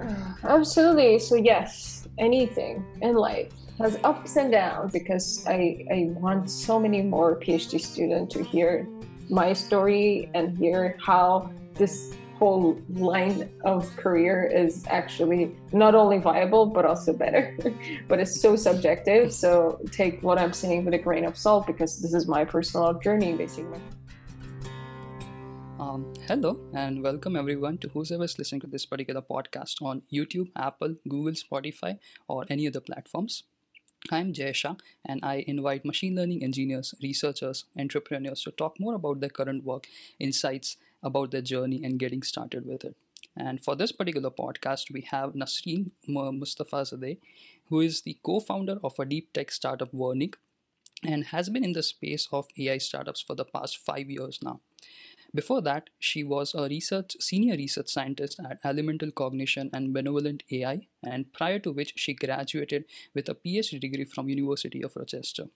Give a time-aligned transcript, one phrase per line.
[0.44, 1.18] Absolutely.
[1.18, 7.02] So yes, anything in life has ups and downs because I, I want so many
[7.02, 8.86] more PhD students to hear
[9.28, 16.66] my story and hear how this whole line of career is actually not only viable
[16.66, 17.56] but also better.
[18.08, 19.32] But it's so subjective.
[19.32, 22.94] So take what i'm saying with a grain of salt because this is my personal
[22.94, 23.80] journey basically
[25.80, 30.50] um, hello and welcome everyone to whoever is listening to this particular podcast on YouTube,
[30.54, 31.98] Apple, Google, Spotify,
[32.28, 33.44] or any other platforms.
[34.10, 34.74] I'm Jay Shah,
[35.06, 39.86] and I invite machine learning engineers, researchers, entrepreneurs to talk more about their current work,
[40.18, 42.94] insights about their journey, and getting started with it.
[43.34, 47.16] And for this particular podcast, we have Nasrin Mustafa Mostafazadeh,
[47.70, 50.34] who is the co founder of a deep tech startup, Verneek,
[51.02, 54.60] and has been in the space of AI startups for the past five years now.
[55.32, 60.88] Before that, she was a research senior research scientist at Elemental Cognition and Benevolent AI,
[61.04, 65.48] and prior to which she graduated with a PhD degree from University of Rochester.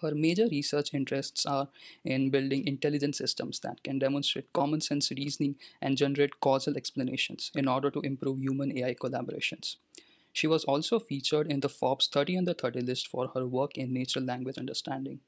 [0.00, 1.68] Her major research interests are
[2.04, 7.68] in building intelligent systems that can demonstrate common sense reasoning and generate causal explanations in
[7.68, 9.76] order to improve human AI collaborations.
[10.32, 13.94] She was also featured in the Forbes 30 under 30 list for her work in
[13.94, 15.20] natural language understanding.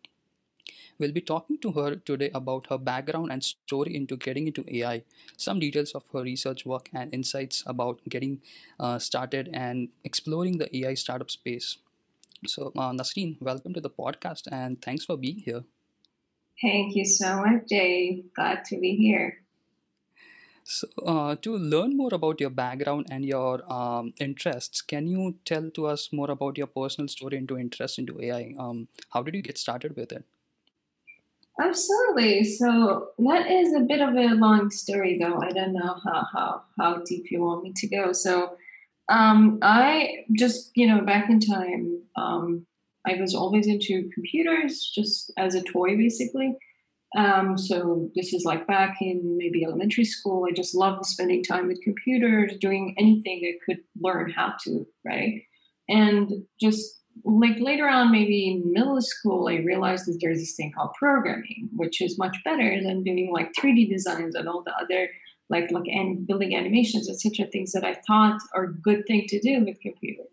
[0.99, 5.05] We'll be talking to her today about her background and story into getting into AI,
[5.37, 8.41] some details of her research work, and insights about getting
[8.81, 11.79] uh, started and exploring the AI startup space.
[12.47, 15.65] So, uh, Nasrin, welcome to the podcast and thanks for being here.
[16.61, 18.25] Thank you so much, Jay.
[18.35, 19.45] Glad to be here.
[20.65, 25.71] So, uh, to learn more about your background and your um, interests, can you tell
[25.71, 28.55] to us more about your personal story into interest into AI?
[28.59, 30.25] Um, how did you get started with it?
[31.61, 32.45] Absolutely.
[32.45, 35.41] So that is a bit of a long story, though.
[35.43, 38.13] I don't know how how how deep you want me to go.
[38.13, 38.57] So
[39.09, 42.67] um, I just you know back in time, um,
[43.07, 46.57] I was always into computers, just as a toy, basically.
[47.17, 50.47] Um, so this is like back in maybe elementary school.
[50.49, 55.43] I just loved spending time with computers, doing anything I could learn how to, right?
[55.89, 56.31] And
[56.61, 61.69] just like later on, maybe middle school, I realized that there's this thing called programming,
[61.77, 65.09] which is much better than doing like 3D designs and all the other
[65.51, 67.47] like like and building animations, etc.
[67.51, 70.27] Things that I thought are a good thing to do with computers.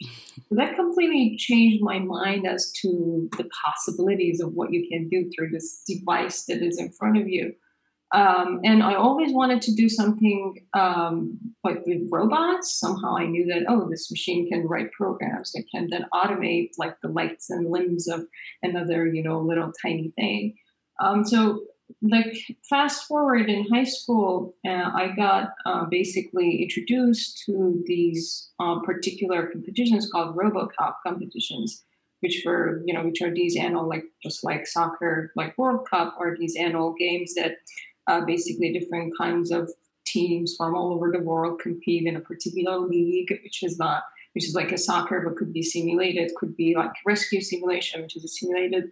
[0.50, 5.30] So that completely changed my mind as to the possibilities of what you can do
[5.30, 7.56] through this device that is in front of you.
[8.16, 12.80] Um, and I always wanted to do something um, like with robots.
[12.80, 16.96] Somehow I knew that, oh, this machine can write programs that can then automate like
[17.02, 18.26] the lights and limbs of
[18.64, 20.56] another, you know, little tiny thing.
[21.02, 21.60] Um, so,
[22.02, 22.38] like,
[22.70, 29.48] fast forward in high school, uh, I got uh, basically introduced to these uh, particular
[29.52, 31.84] competitions called RoboCup competitions
[32.22, 36.16] which were you know which are these annual like just like soccer like world cup
[36.18, 37.58] are these annual games that
[38.08, 39.70] uh, basically different kinds of
[40.06, 44.48] teams from all over the world compete in a particular league, which is not which
[44.48, 48.24] is like a soccer but could be simulated, could be like rescue simulation, which is
[48.26, 48.92] a simulated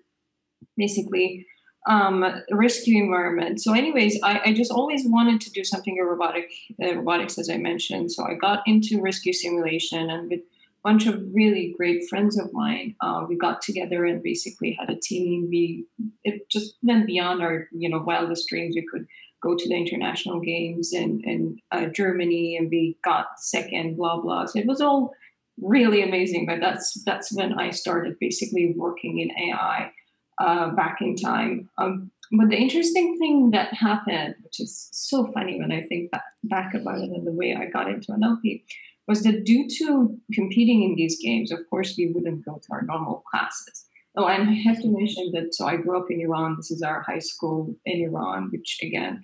[0.77, 1.45] basically
[1.87, 3.61] um, rescue environment.
[3.61, 6.49] So, anyways, I, I, just always wanted to do something in robotic
[6.81, 8.09] uh, robotics, as I mentioned.
[8.11, 10.39] So I got into rescue simulation, and with
[10.83, 14.99] bunch of really great friends of mine, uh, we got together and basically had a
[14.99, 15.47] team.
[15.49, 15.85] We
[16.23, 18.75] it just went beyond our you know wildest dreams.
[18.75, 19.07] We could
[19.43, 24.45] go to the international games in, in uh, Germany and we got second, blah, blah.
[24.45, 25.13] So it was all
[25.61, 26.45] really amazing.
[26.45, 29.91] But that's that's when I started basically working in AI
[30.39, 31.69] uh, back in time.
[31.77, 36.23] Um, but the interesting thing that happened, which is so funny when I think back,
[36.43, 38.63] back about it and the way I got into NLP,
[39.07, 42.83] was that due to competing in these games, of course, we wouldn't go to our
[42.83, 43.85] normal classes.
[44.15, 46.55] Oh, and I have to mention that so I grew up in Iran.
[46.55, 49.21] This is our high school in Iran, which again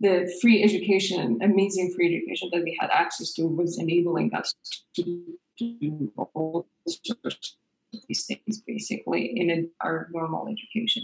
[0.00, 4.54] the free education, amazing free education that we had access to was enabling us
[4.96, 5.22] to
[5.58, 7.56] do all sorts
[7.92, 11.02] of these things basically in our normal education.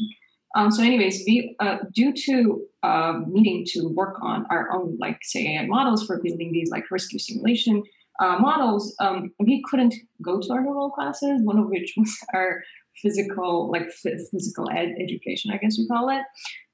[0.54, 5.18] Um, so, anyways, we uh, due to uh, needing to work on our own, like
[5.22, 7.82] say AI models for building these like rescue simulation
[8.20, 11.40] uh, models, um, we couldn't go to our normal classes.
[11.42, 12.62] One of which was our
[13.02, 16.22] physical, like physical ed education, I guess we call it.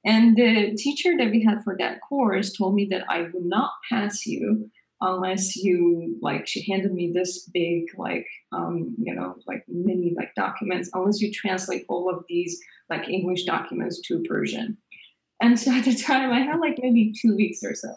[0.04, 3.70] And the teacher that we had for that course told me that I would not
[3.90, 4.70] pass you
[5.02, 10.32] unless you like she handed me this big like um, you know like mini like
[10.36, 12.58] documents unless you translate all of these
[12.88, 14.78] like english documents to persian
[15.42, 17.92] And so at the time, I had like maybe two weeks or so.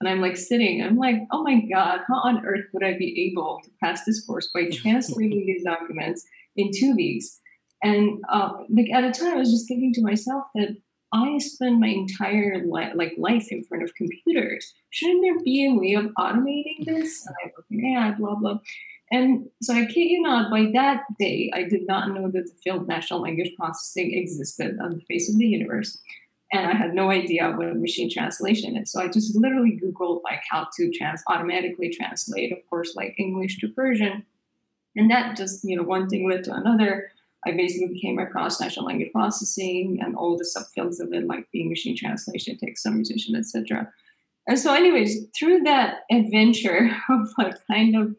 [0.00, 3.30] And I'm like sitting, I'm like, oh my God, how on earth would I be
[3.30, 6.24] able to pass this course by translating these documents
[6.56, 7.40] in two weeks?
[7.82, 10.76] And uh, like at the time, I was just thinking to myself that
[11.12, 14.74] I spend my entire li- like life in front of computers.
[14.90, 17.24] Shouldn't there be a way of automating this?
[17.26, 18.58] And I looking at blah blah.
[19.10, 22.54] And so I kid you not, by that day, I did not know that the
[22.62, 25.98] field natural language processing existed on the face of the universe.
[26.50, 28.92] And I had no idea what machine translation is.
[28.92, 33.58] So I just literally Googled like how to trans automatically translate, of course, like English
[33.58, 34.24] to Persian.
[34.96, 37.10] And that just, you know, one thing led to another.
[37.46, 41.68] I basically came across natural language processing and all the subfields of it, like being
[41.68, 43.92] machine translation, text summarization, etc.
[44.48, 48.16] And so, anyways, through that adventure of like kind of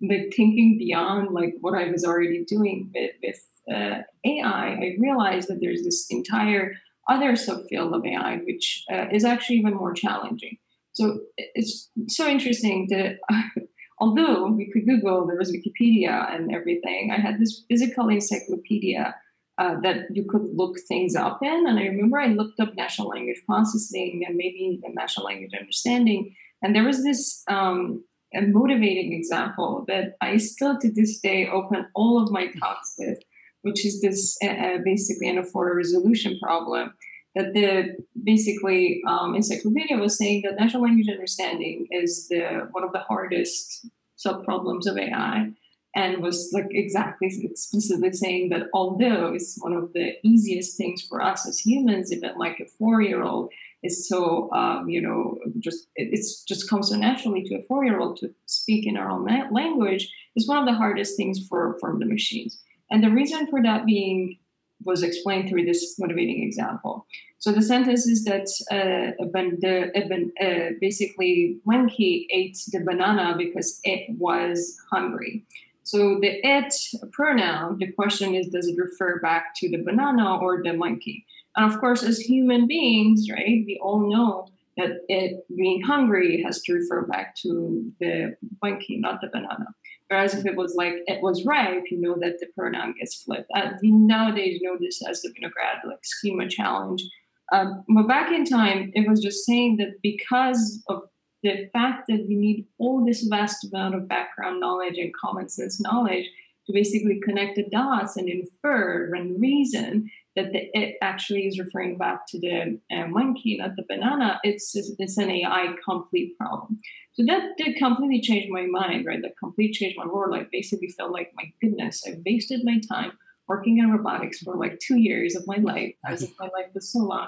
[0.00, 5.48] the thinking beyond like what I was already doing with, with uh, AI, I realized
[5.48, 6.74] that there's this entire
[7.08, 10.58] other subfield of AI, which uh, is actually even more challenging.
[10.92, 13.18] So it's so interesting that
[14.00, 19.14] although we could Google, there was Wikipedia and everything, I had this physical encyclopedia
[19.58, 21.66] uh, that you could look things up in.
[21.66, 26.34] And I remember I looked up natural language processing and maybe natural language understanding.
[26.62, 28.02] And there was this um,
[28.34, 33.18] motivating example that I still to this day open all of my talks with,
[33.62, 36.94] which is this uh, uh basically an anaphora resolution problem.
[37.36, 42.92] That the basically um, encyclopedia was saying that natural language understanding is the one of
[42.92, 43.86] the hardest
[44.16, 45.52] sub problems of AI,
[45.94, 51.22] and was like exactly explicitly saying that although it's one of the easiest things for
[51.22, 53.52] us as humans, even like a four year old
[53.82, 56.10] is so um, you know just it,
[56.46, 60.12] just comes so naturally to a four year old to speak in our own language
[60.36, 62.60] is one of the hardest things for for the machines
[62.90, 64.38] and the reason for that being
[64.84, 67.06] was explained through this motivating example.
[67.38, 74.10] So the sentence is that uh, the, uh, basically monkey ate the banana because it
[74.18, 75.44] was hungry.
[75.82, 76.74] So the it
[77.12, 81.26] pronoun the question is does it refer back to the banana or the monkey?
[81.56, 86.62] And of course, as human beings, right, we all know that it being hungry has
[86.62, 89.74] to refer back to the monkey, not the banana.
[90.10, 93.48] Whereas if it was like it was ripe, you know that the pronoun gets flipped.
[93.54, 97.04] Uh, we nowadays know this as the Winograd like schema challenge.
[97.52, 101.02] Um, but back in time, it was just saying that because of
[101.44, 105.80] the fact that we need all this vast amount of background knowledge and common sense
[105.80, 106.26] knowledge
[106.66, 111.98] to basically connect the dots and infer and reason, that the, it actually is referring
[111.98, 114.40] back to the uh, monkey, not the banana.
[114.44, 116.80] It's it's an AI complete problem.
[117.14, 119.20] So that did completely change my mind, right?
[119.20, 120.36] That completely changed my world.
[120.36, 123.12] I basically felt like, my goodness, I wasted my time
[123.48, 126.92] working in robotics for like two years of my life, as if my life was
[126.92, 127.26] so long.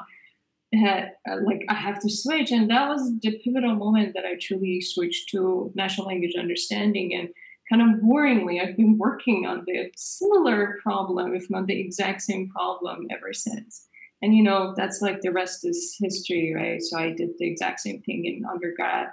[0.72, 4.37] That, uh, like I have to switch, and that was the pivotal moment that I
[4.40, 7.28] truly switched to natural language understanding and
[7.73, 12.51] kind of boringly, I've been working on the similar problem, if not the exact same
[12.51, 13.89] problem, ever since.
[14.21, 16.81] And you know, that's like the rest is history, right?
[16.83, 19.09] So I did the exact same thing in undergrad.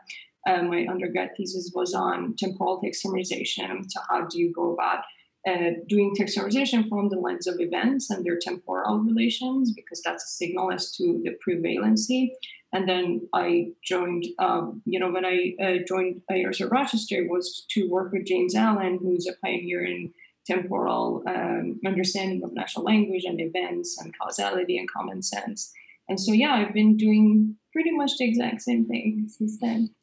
[0.47, 3.85] Uh, my undergrad thesis was on temporal text summarization.
[3.87, 5.03] So how do you go about
[5.47, 10.25] uh, doing text summarization from the lens of events and their temporal relations, because that's
[10.25, 12.33] a signal as to the prevalency.
[12.71, 17.65] And then I joined, um, you know, when I uh, joined IRS at Rochester was
[17.71, 20.13] to work with James Allen, who's a pioneer in
[20.45, 25.71] temporal um, understanding of natural language and events and causality and common sense.
[26.07, 29.93] And so, yeah, I've been doing pretty much the exact same thing since then.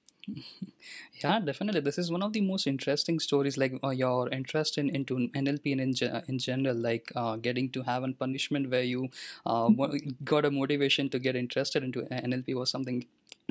[1.22, 1.80] Yeah definitely.
[1.80, 5.72] This is one of the most interesting stories like uh, your interest in into nlp
[5.72, 9.08] and in, in general like uh, getting to have a punishment where you
[9.46, 9.70] uh,
[10.24, 13.06] got a motivation to get interested into nlp was something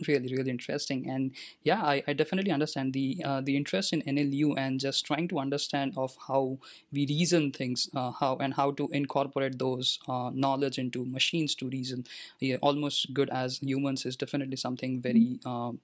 [0.08, 1.10] really really interesting.
[1.10, 1.32] And
[1.63, 5.39] yeah i, I definitely understand the uh, the interest in nlu and just trying to
[5.39, 6.60] understand of how
[6.91, 11.70] we reason things uh, how and how to incorporate those uh, knowledge into machines to
[11.70, 12.05] reason.
[12.39, 15.77] Yeah, almost good as humans is definitely something very mm-hmm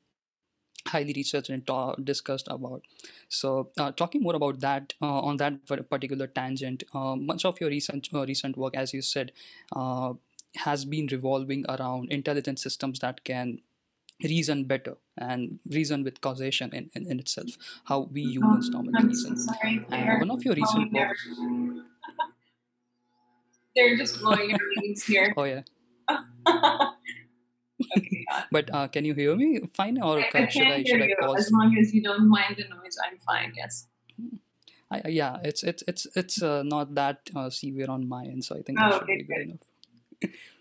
[0.87, 2.83] highly researched and ta- discussed about.
[3.29, 7.69] So uh, talking more about that uh, on that particular tangent uh, much of your
[7.69, 9.31] recent uh, recent work as you said
[9.75, 10.13] uh,
[10.55, 13.59] has been revolving around intelligent systems that can
[14.23, 19.07] reason better and reason with causation in, in, in itself how we humans oh, normally
[19.07, 19.37] reason.
[19.37, 19.83] sorry.
[20.19, 21.27] one of your recent works
[23.75, 25.33] they're just blowing your leaves here.
[25.37, 25.61] Oh yeah
[27.97, 31.09] okay, but uh, can you hear me fine or I, I should, I, should I
[31.19, 31.39] pause?
[31.39, 33.53] As long as you don't mind the noise, I'm fine.
[33.55, 33.87] Yes.
[34.89, 38.57] I, yeah, it's it's it's it's uh, not that uh, severe on my end, so
[38.57, 39.47] I think oh, that should okay, be good, good.
[40.21, 40.33] enough.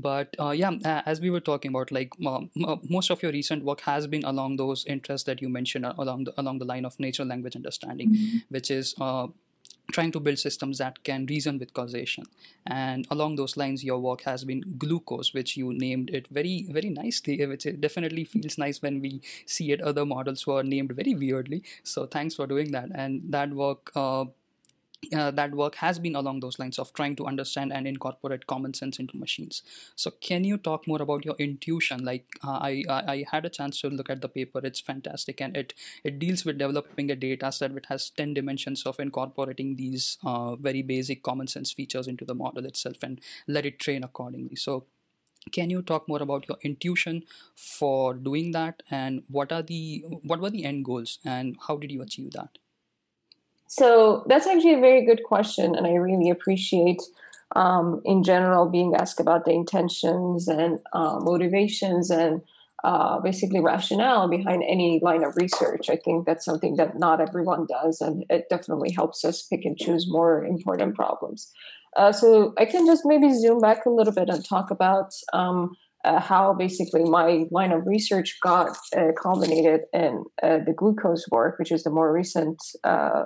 [0.00, 0.70] but uh, yeah
[1.06, 4.84] as we were talking about like most of your recent work has been along those
[4.86, 8.38] interests that you mentioned uh, along the along the line of natural language understanding mm-hmm.
[8.48, 9.26] which is uh,
[9.92, 12.24] trying to build systems that can reason with causation.
[12.66, 16.90] And along those lines your work has been glucose which you named it very very
[16.90, 19.80] nicely which it definitely feels nice when we see it.
[19.80, 21.62] Other models who are named very weirdly.
[21.82, 22.90] So thanks for doing that.
[22.94, 24.26] And that work uh,
[25.14, 28.74] uh, that work has been along those lines of trying to understand and incorporate common
[28.74, 29.62] sense into machines.
[29.94, 32.04] So, can you talk more about your intuition?
[32.04, 34.60] Like, uh, I, I, I had a chance to look at the paper.
[34.62, 38.82] It's fantastic, and it it deals with developing a data set which has ten dimensions
[38.84, 43.66] of incorporating these uh, very basic common sense features into the model itself and let
[43.66, 44.56] it train accordingly.
[44.56, 44.86] So,
[45.52, 47.24] can you talk more about your intuition
[47.56, 51.92] for doing that, and what are the what were the end goals, and how did
[51.92, 52.58] you achieve that?
[53.68, 57.02] So that's actually a very good question, and I really appreciate,
[57.54, 62.40] um, in general, being asked about the intentions and uh, motivations and
[62.82, 65.90] uh, basically rationale behind any line of research.
[65.90, 69.76] I think that's something that not everyone does, and it definitely helps us pick and
[69.76, 71.52] choose more important problems.
[71.96, 75.12] Uh, so I can just maybe zoom back a little bit and talk about.
[75.32, 75.76] Um,
[76.08, 81.58] uh, how basically my line of research got uh, culminated in uh, the glucose work,
[81.58, 83.24] which is the more recent uh,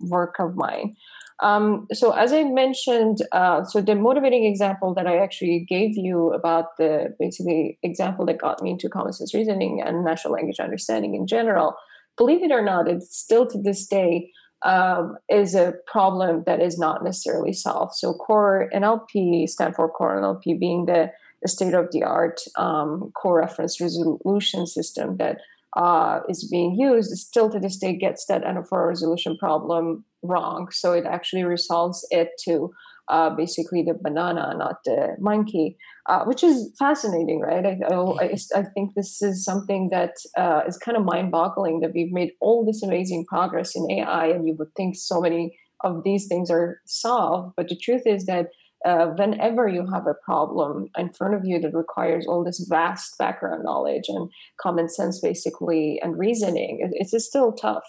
[0.00, 0.96] work of mine.
[1.40, 6.32] Um, so, as I mentioned, uh, so the motivating example that I actually gave you
[6.32, 11.14] about the basically example that got me into common sense reasoning and natural language understanding
[11.14, 11.74] in general,
[12.16, 14.30] believe it or not, it's still to this day
[14.64, 17.94] um, is a problem that is not necessarily solved.
[17.96, 21.10] So, core NLP, Stanford CoreNLP, being the
[21.44, 25.38] a state of the art um, coreference resolution system that
[25.76, 30.68] uh, is being used still to this day gets that anaphora resolution problem wrong.
[30.70, 32.72] So it actually resolves it to
[33.08, 37.66] uh, basically the banana, not the monkey, uh, which is fascinating, right?
[37.66, 41.92] I, I, I, think this is something that uh, is kind of mind boggling that
[41.94, 46.04] we've made all this amazing progress in AI, and you would think so many of
[46.04, 47.54] these things are solved.
[47.56, 48.48] But the truth is that
[48.84, 53.16] uh, whenever you have a problem in front of you that requires all this vast
[53.18, 57.84] background knowledge and common sense, basically, and reasoning, it, it's still tough.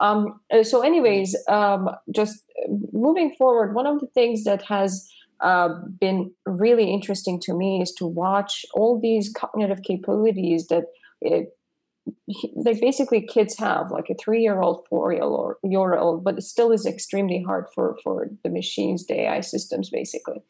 [0.00, 2.44] Um, uh, so, anyways, um, just
[2.92, 5.08] moving forward, one of the things that has
[5.40, 10.84] uh, been really interesting to me is to watch all these cognitive capabilities that
[11.20, 11.57] it,
[12.54, 16.72] like basically kids have like a three year old, four year old, but it still
[16.72, 20.42] is extremely hard for for the machines, the AI systems, basically.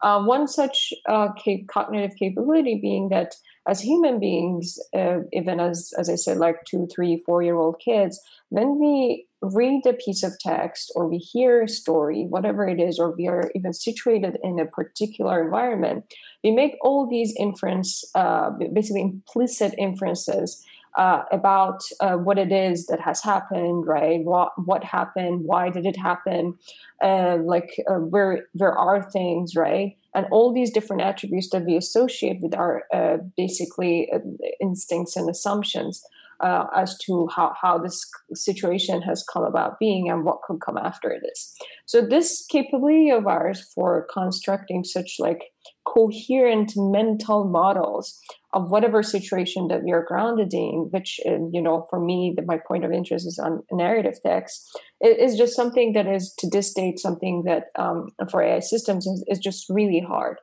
[0.00, 1.28] Uh, one such uh,
[1.68, 3.34] cognitive capability being that
[3.66, 7.80] as human beings, uh, even as as I said, like two, three, four year old
[7.84, 12.80] kids, when we read a piece of text or we hear a story, whatever it
[12.80, 16.04] is, or we are even situated in a particular environment,
[16.42, 20.64] we make all these inference, uh, basically implicit inferences
[20.96, 24.20] uh, about uh, what it is that has happened, right?
[24.24, 25.42] What what happened?
[25.44, 26.54] Why did it happen?
[27.02, 29.96] Uh, like where there are things, right?
[30.14, 34.18] And all these different attributes that we associate with our uh, basically uh,
[34.60, 36.02] instincts and assumptions
[36.40, 38.04] uh, as to how, how this
[38.34, 41.54] situation has come about being and what could come after this.
[41.86, 45.50] So this capability of ours for constructing such like
[45.94, 48.18] coherent mental models
[48.52, 52.58] of whatever situation that are grounded in, which uh, you know, for me, that my
[52.66, 54.68] point of interest is on narrative text,
[55.00, 59.24] is just something that is to this date something that um, for AI systems is,
[59.28, 60.38] is just really hard.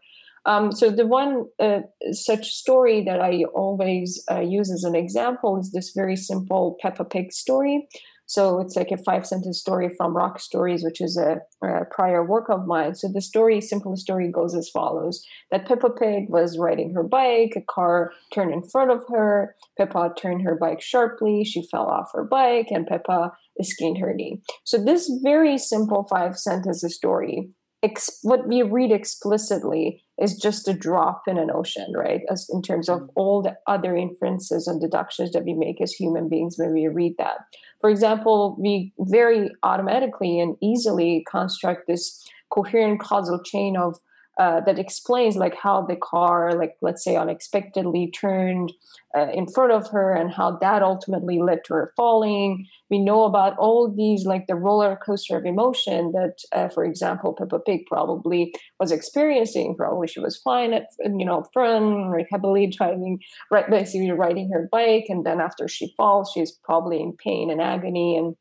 [0.45, 1.79] Um, so the one uh,
[2.11, 7.05] such story that I always uh, use as an example is this very simple Peppa
[7.05, 7.87] Pig story.
[8.27, 12.49] So it's like a five sentence story from ROCStories, which is a, a, prior work
[12.49, 12.95] of mine.
[12.95, 17.53] So the story, simple story goes as follows: that Peppa Pig was riding her bike,
[17.55, 19.55] a car turned in front of her.
[19.77, 21.43] Peppa turned her bike sharply.
[21.43, 24.41] She fell off her bike, and Peppa skinned her knee.
[24.63, 27.49] So this very simple five sentences story
[27.85, 32.21] ex- what we read explicitly is just a drop in an ocean, right?
[32.29, 33.07] As in terms of mm.
[33.15, 37.13] all the other inferences and deductions that we make as human beings when we read
[37.17, 37.37] that.
[37.85, 43.99] For example, we very automatically and easily construct this coherent causal chain of
[44.37, 48.73] uh, that explains like how the car like let's say unexpectedly turned
[49.15, 52.65] uh, in front of her and how that ultimately led to her falling.
[52.89, 57.33] We know about all these like the roller coaster of emotion that uh, for example
[57.33, 62.67] peppa pig probably was experiencing probably she was fine at you know front like happily
[62.77, 63.19] driving
[63.51, 67.61] right basically riding her bike and then after she falls she's probably in pain and
[67.61, 68.35] agony and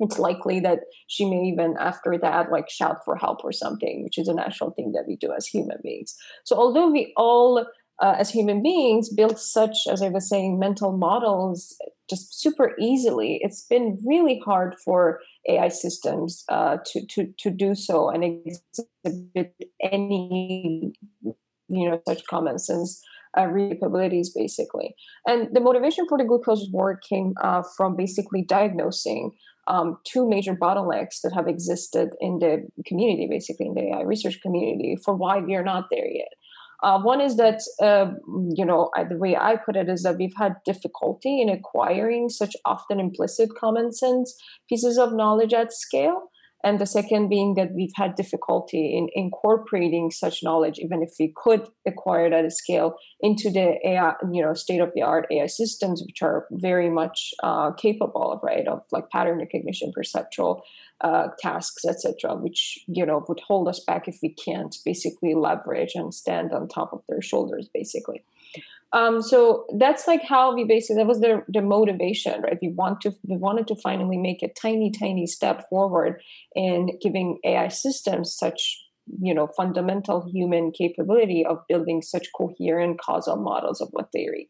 [0.00, 4.18] it's likely that she may even after that like shout for help or something which
[4.18, 6.14] is a natural thing that we do as human beings.
[6.44, 7.66] So although we all
[8.02, 11.76] uh, as human beings build such as i was saying mental models
[12.10, 17.72] just super easily it's been really hard for ai systems uh, to, to to do
[17.72, 20.92] so and exhibit any
[21.68, 23.00] you know such common sense
[23.36, 24.94] uh, capabilities basically.
[25.26, 29.32] And the motivation for the glucose work came uh, from basically diagnosing
[29.66, 34.40] um, two major bottlenecks that have existed in the community, basically in the AI research
[34.42, 36.28] community, for why we are not there yet.
[36.82, 38.12] Uh, one is that, uh,
[38.54, 42.54] you know, the way I put it is that we've had difficulty in acquiring such
[42.66, 44.36] often implicit common sense
[44.68, 46.30] pieces of knowledge at scale
[46.64, 51.32] and the second being that we've had difficulty in incorporating such knowledge, even if we
[51.36, 55.26] could acquire it at a scale, into the AI, you know, state of the art
[55.30, 60.62] AI systems, which are very much uh, capable of right of like pattern recognition, perceptual
[61.02, 65.92] uh, tasks, etc., which you know would hold us back if we can't basically leverage
[65.94, 68.24] and stand on top of their shoulders, basically.
[68.94, 72.58] Um, so that's like how we basically that was the the motivation, right?
[72.62, 76.22] We want to we wanted to finally make a tiny, tiny step forward
[76.54, 78.80] in giving AI systems such
[79.20, 84.48] you know fundamental human capability of building such coherent causal models of what they read.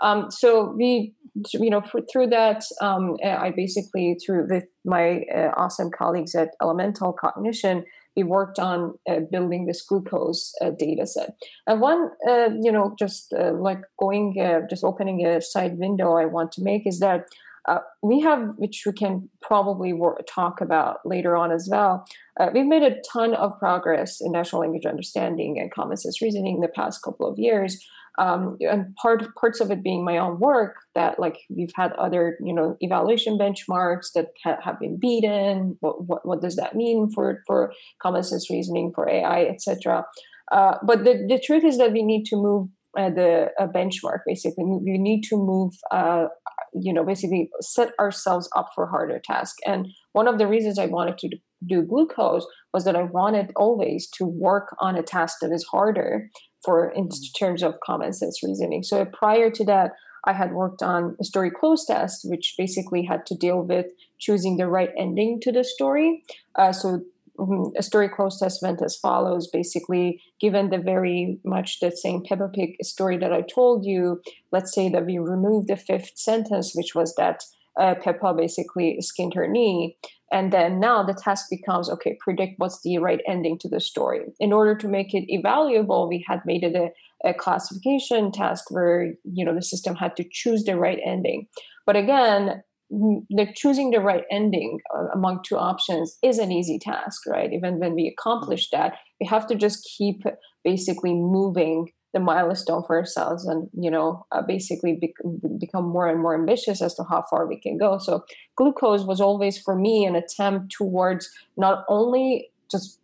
[0.00, 1.14] Um, so we,
[1.54, 1.82] you know,
[2.12, 7.84] through that, um, I basically through with my uh, awesome colleagues at Elemental Cognition,
[8.16, 11.34] we worked on uh, building this glucose uh, data set.
[11.66, 16.16] And one, uh, you know, just uh, like going, uh, just opening a side window
[16.16, 17.26] I want to make is that
[17.68, 19.94] uh, we have, which we can probably
[20.26, 22.04] talk about later on as well.
[22.52, 26.60] we've made a ton of progress in natural language understanding and common sense reasoning in
[26.60, 27.86] the past couple of years
[28.18, 32.38] um, and part parts of it being my own work that like we've had other
[32.44, 35.76] you know evaluation benchmarks that ha- have been beaten.
[35.80, 40.04] What, what, what does that mean for for common sense reasoning for ai etc
[40.52, 44.64] uh, but the, the truth is that we need to move uh, the benchmark basically.
[44.64, 46.26] We need to move uh,
[46.74, 49.58] you know basically set ourselves up for harder tasks.
[49.66, 51.30] And one of the reasons i wanted to
[51.64, 56.28] do glucose was that i wanted always to work on a task that is harder
[56.64, 57.44] for in mm-hmm.
[57.44, 58.82] terms of common sense reasoning.
[58.82, 59.92] So prior to that,
[60.24, 63.86] I had worked on a Story Cloze Test, which basically had to deal with
[64.18, 66.22] choosing the right ending to the story.
[66.54, 67.02] Uh, so
[67.38, 72.22] mm-hmm, a Story Cloze Test went as follows basically given the very much the same
[72.22, 74.20] peppa pig story that i told you
[74.50, 77.44] let's say that we remove the fifth sentence which was that
[77.80, 79.96] uh, peppa basically skinned her knee
[80.32, 84.20] and then now the task becomes okay, predict what's the right ending to the story.
[84.40, 89.14] In order to make it evaluable, we had made it a, a classification task where
[89.24, 91.46] you know the system had to choose the right ending.
[91.86, 97.26] But again, the choosing the right ending uh, among two options is an easy task,
[97.26, 97.52] right?
[97.52, 100.22] Even when we accomplish that, we have to just keep
[100.64, 105.14] basically moving the milestone for ourselves and you know uh, basically be-
[105.58, 107.98] become more and more ambitious as to how far we can go.
[107.98, 108.24] So
[108.56, 112.98] glucose was always for me an attempt towards not only just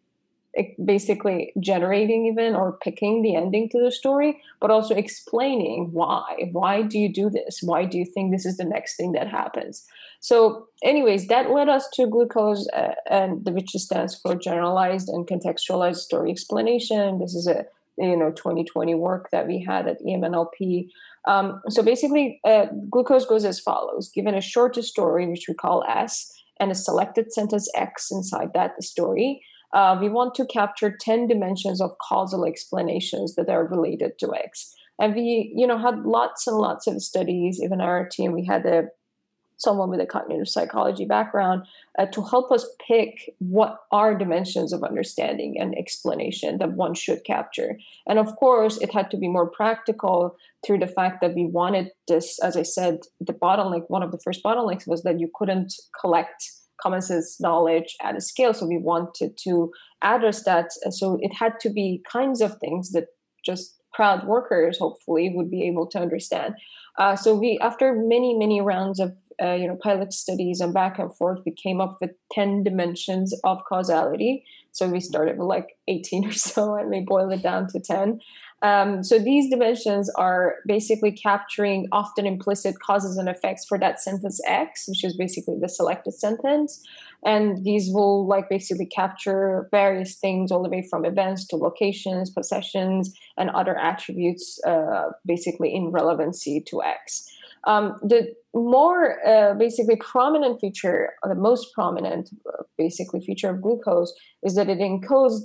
[0.85, 6.49] basically generating even or picking the ending to the story but also explaining why.
[6.53, 7.61] Why do you do this?
[7.63, 9.87] Why do you think this is the next thing that happens?
[10.21, 15.27] So anyways that led us to glucose uh, and the which stands for generalized and
[15.27, 17.21] contextualized story explanation.
[17.21, 17.65] This is a
[17.99, 20.89] you know 2020 work that we had at EMNLP.
[21.27, 25.85] Um, so basically, uh, glucose goes as follows: given a short story, which we call
[25.89, 29.43] S, and a selected sentence X inside that story.
[29.75, 34.75] Uh, we want to capture 10 dimensions of causal explanations that are related to X.
[34.99, 37.61] And we, you know, had lots and lots of studies.
[37.63, 38.85] Even our team, we had a
[39.59, 41.65] someone with a cognitive psychology background
[41.99, 47.25] uh, to help us pick what are dimensions of understanding and explanation that one should
[47.25, 47.79] capture.
[48.07, 51.91] And of course, it had to be more practical through the fact that we wanted
[52.07, 55.75] this, as I said, the bottleneck, one of the first bottlenecks was that you couldn't
[56.01, 58.55] collect common sense knowledge at a scale.
[58.55, 60.71] So we wanted to address that.
[60.91, 63.07] So it had to be kinds of things that
[63.45, 66.55] just crowd workers hopefully would be able to understand.
[66.99, 70.99] Uh, so we, after many many rounds of uh, you know pilot studies and back
[70.99, 74.45] and forth we came up with 10 dimensions of causality.
[74.73, 78.21] So we started with like 18 or so and we boiled it down to 10
[78.61, 84.41] um, so these dimensions are basically capturing often implicit causes and effects for that sentence
[84.47, 86.83] x which is basically the selected sentence.
[87.25, 92.31] And these will like basically capture various things all the way from events to locations
[92.31, 97.29] possessions and other attributes uh, basically in relevancy to x
[97.65, 104.13] Um, the more uh, basically prominent feature, the most prominent uh, basically feature of glucose
[104.43, 105.41] is that it encodes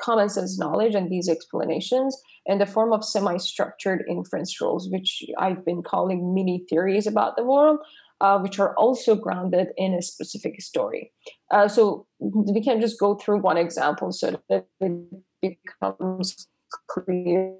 [0.00, 5.24] common sense knowledge and these explanations in the form of semi structured inference rules, which
[5.38, 7.78] I've been calling mini theories about the world.
[8.22, 11.12] Uh, which are also grounded in a specific story.
[11.50, 15.02] Uh, so we can just go through one example so that it
[15.42, 16.48] becomes
[16.88, 17.56] clear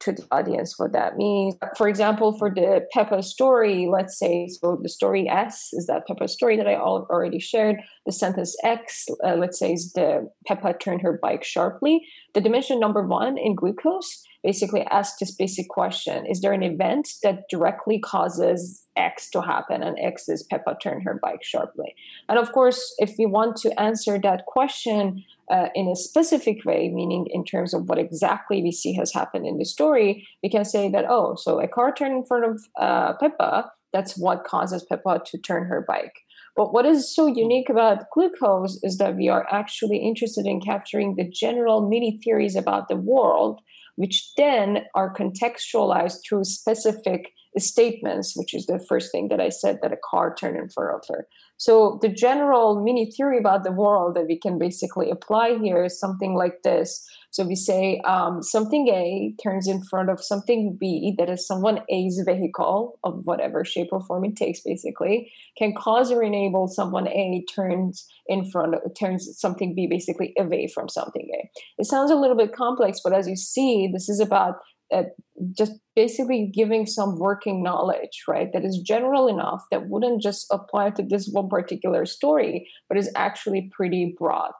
[0.00, 1.54] to the audience what that means.
[1.76, 6.28] For example, for the Peppa story, let's say, so the story S is that Peppa
[6.28, 7.76] story that I already shared.
[8.06, 12.00] The sentence X, uh, let's say, is the Peppa turned her bike sharply.
[12.34, 17.08] The dimension number one in glucose basically asks this basic question Is there an event
[17.22, 19.82] that directly causes X to happen?
[19.82, 21.94] And X is Peppa turned her bike sharply.
[22.28, 26.88] And of course, if we want to answer that question, uh, in a specific way,
[26.88, 30.64] meaning in terms of what exactly we see has happened in the story, we can
[30.64, 34.84] say that, oh, so a car turned in front of uh, Peppa, that's what causes
[34.88, 36.14] Peppa to turn her bike.
[36.56, 41.16] But what is so unique about glucose is that we are actually interested in capturing
[41.16, 43.60] the general mini theories about the world,
[43.96, 49.78] which then are contextualized through specific statements, which is the first thing that I said
[49.82, 51.26] that a car turned in front of her.
[51.60, 56.00] So the general mini theory about the world that we can basically apply here is
[56.00, 57.06] something like this.
[57.32, 61.82] So we say um, something A turns in front of something B that is someone
[61.90, 67.06] A's vehicle of whatever shape or form it takes, basically, can cause or enable someone
[67.08, 71.50] A turns in front of turns something B basically away from something A.
[71.76, 74.56] It sounds a little bit complex, but as you see, this is about
[74.92, 75.04] uh,
[75.52, 78.52] just basically giving some working knowledge, right?
[78.52, 83.10] That is general enough that wouldn't just apply to this one particular story, but is
[83.14, 84.52] actually pretty broad.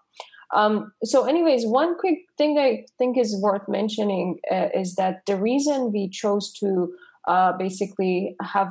[0.55, 5.37] Um, so, anyways, one quick thing I think is worth mentioning uh, is that the
[5.37, 6.93] reason we chose to
[7.29, 8.69] uh, basically have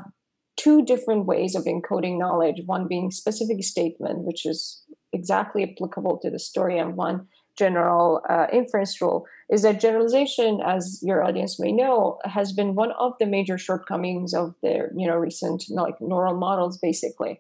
[0.57, 6.29] two different ways of encoding knowledge one being specific statement, which is exactly applicable to
[6.29, 7.27] the story, and one
[7.59, 12.93] general uh, inference rule is that generalization, as your audience may know, has been one
[12.93, 16.77] of the major shortcomings of the you know recent like neural models.
[16.77, 17.39] Basically,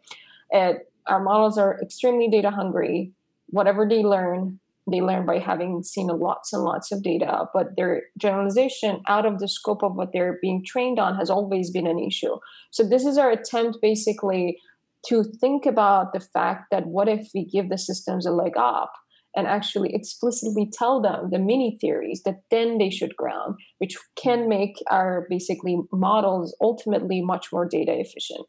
[0.53, 3.13] our models are extremely data hungry.
[3.47, 4.59] Whatever they learn,
[4.91, 7.45] they learn by having seen lots and lots of data.
[7.53, 11.71] But their generalization out of the scope of what they're being trained on has always
[11.71, 12.35] been an issue.
[12.71, 14.59] So this is our attempt, basically,
[15.07, 18.91] to think about the fact that what if we give the systems a leg up
[19.35, 24.49] and actually explicitly tell them the mini theories that then they should ground, which can
[24.49, 28.45] make our basically models ultimately much more data efficient.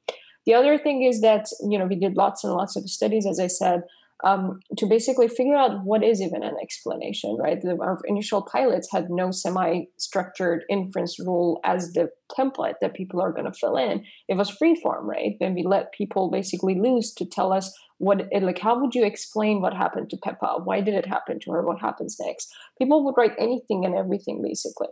[0.47, 3.39] The other thing is that, you know, we did lots and lots of studies, as
[3.39, 3.83] I said,
[4.25, 7.61] um, to basically figure out what is even an explanation, right?
[7.61, 13.21] The, our initial pilots had no semi structured inference rule as the template that people
[13.21, 14.05] are going to fill in.
[14.29, 15.37] It was freeform, right?
[15.41, 19.61] Then we let people basically loose to tell us what, like, how would you explain
[19.61, 20.61] what happened to Peppa?
[20.65, 21.67] Why did it happen to her?
[21.67, 22.53] What happens next?
[22.79, 24.89] People would write anything and everything, basically.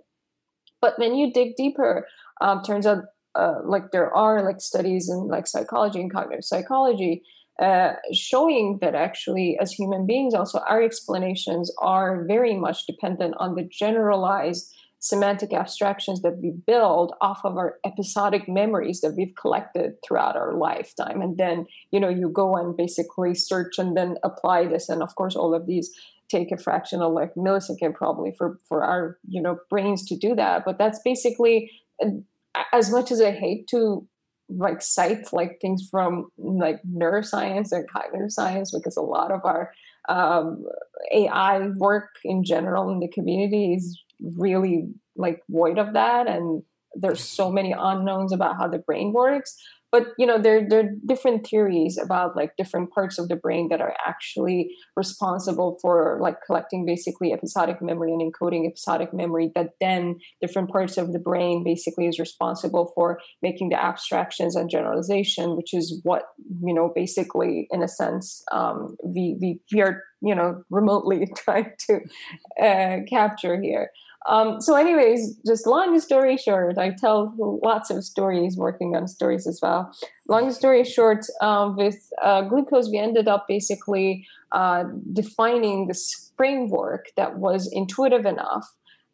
[0.80, 2.06] But when you dig deeper,
[2.40, 7.22] um, turns out uh, like there are like studies in like psychology and cognitive psychology
[7.58, 13.54] uh, showing that actually, as human beings, also our explanations are very much dependent on
[13.54, 19.92] the generalized semantic abstractions that we build off of our episodic memories that we've collected
[20.04, 21.20] throughout our lifetime.
[21.20, 24.88] And then you know you go and basically search and then apply this.
[24.88, 25.90] And of course all of these
[26.28, 30.34] take a fraction of like millisecond probably for for our you know brains to do
[30.34, 30.64] that.
[30.64, 31.70] But that's basically
[32.72, 34.06] as much as i hate to
[34.48, 39.72] like cite like things from like neuroscience and cognitive science because a lot of our
[40.08, 40.64] um,
[41.12, 46.26] AI work in general in the community is really like void of that.
[46.26, 46.62] And
[46.94, 49.56] there's so many unknowns about how the brain works
[49.90, 53.68] but you know there, there are different theories about like different parts of the brain
[53.70, 59.70] that are actually responsible for like collecting basically episodic memory and encoding episodic memory that
[59.80, 65.56] then different parts of the brain basically is responsible for making the abstractions and generalization
[65.56, 66.24] which is what
[66.62, 71.70] you know basically in a sense um, we, we we are you know remotely trying
[71.78, 72.00] to
[72.62, 73.90] uh, capture here
[74.26, 79.46] um, so, anyways, just long story short, I tell lots of stories working on stories
[79.46, 79.92] as well.
[80.28, 87.06] Long story short, um, with uh, glucose, we ended up basically uh, defining this framework
[87.16, 88.66] that was intuitive enough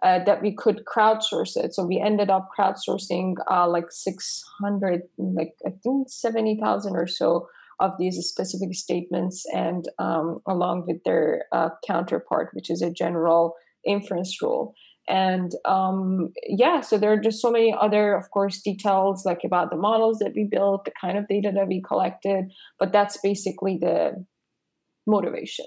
[0.03, 1.75] uh, that we could crowdsource it.
[1.75, 7.49] So we ended up crowdsourcing uh, like 600, like I think 70,000 or so
[7.81, 13.55] of these specific statements and um, along with their uh, counterpart, which is a general
[13.87, 14.75] inference rule.
[15.09, 19.71] And um, yeah so there are just so many other of course details like about
[19.71, 22.45] the models that we built the kind of data that we collected
[22.79, 24.25] but that's basically the
[25.07, 25.67] motivation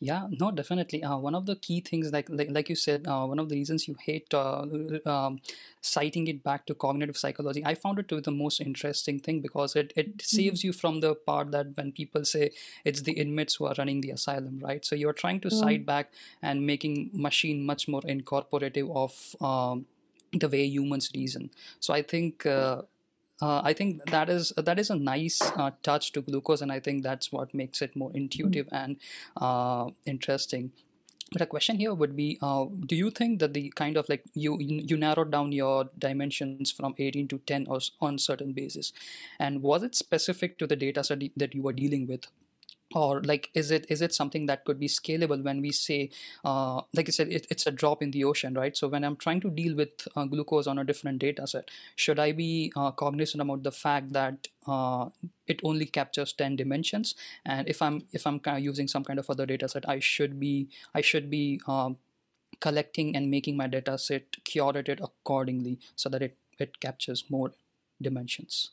[0.00, 3.24] yeah no definitely uh, one of the key things like like, like you said uh,
[3.26, 4.64] one of the reasons you hate uh,
[5.04, 5.38] um,
[5.82, 9.40] citing it back to cognitive psychology i found it to be the most interesting thing
[9.40, 10.36] because it, it mm-hmm.
[10.36, 12.50] saves you from the part that when people say
[12.84, 15.60] it's the inmates who are running the asylum right so you're trying to mm-hmm.
[15.60, 16.10] cite back
[16.42, 19.84] and making machine much more incorporative of um,
[20.32, 22.80] the way humans reason so i think uh,
[23.40, 26.80] uh, I think that is that is a nice uh, touch to glucose, and I
[26.80, 28.84] think that's what makes it more intuitive mm-hmm.
[28.84, 28.96] and
[29.36, 30.72] uh, interesting.
[31.32, 34.24] But a question here would be: uh, Do you think that the kind of like
[34.34, 38.92] you you narrowed down your dimensions from 18 to 10 or on certain basis,
[39.38, 42.26] and was it specific to the data set that you were dealing with,
[42.94, 46.10] or like is it is it something that could be scalable when we say
[46.44, 48.76] uh, like i said it, it's a drop in the ocean right?
[48.76, 52.18] So when i'm trying to deal with uh, glucose on a different data set should
[52.18, 55.08] i be uh, cognizant about the fact that uh,
[55.46, 57.14] it only captures 10 dimensions?
[57.44, 59.98] And if i'm if i'm kind of using some kind of other data set i
[60.00, 61.96] should be i should be um,
[62.60, 67.52] collecting and making my data set curated accordingly so that it it captures more
[68.02, 68.70] dimensions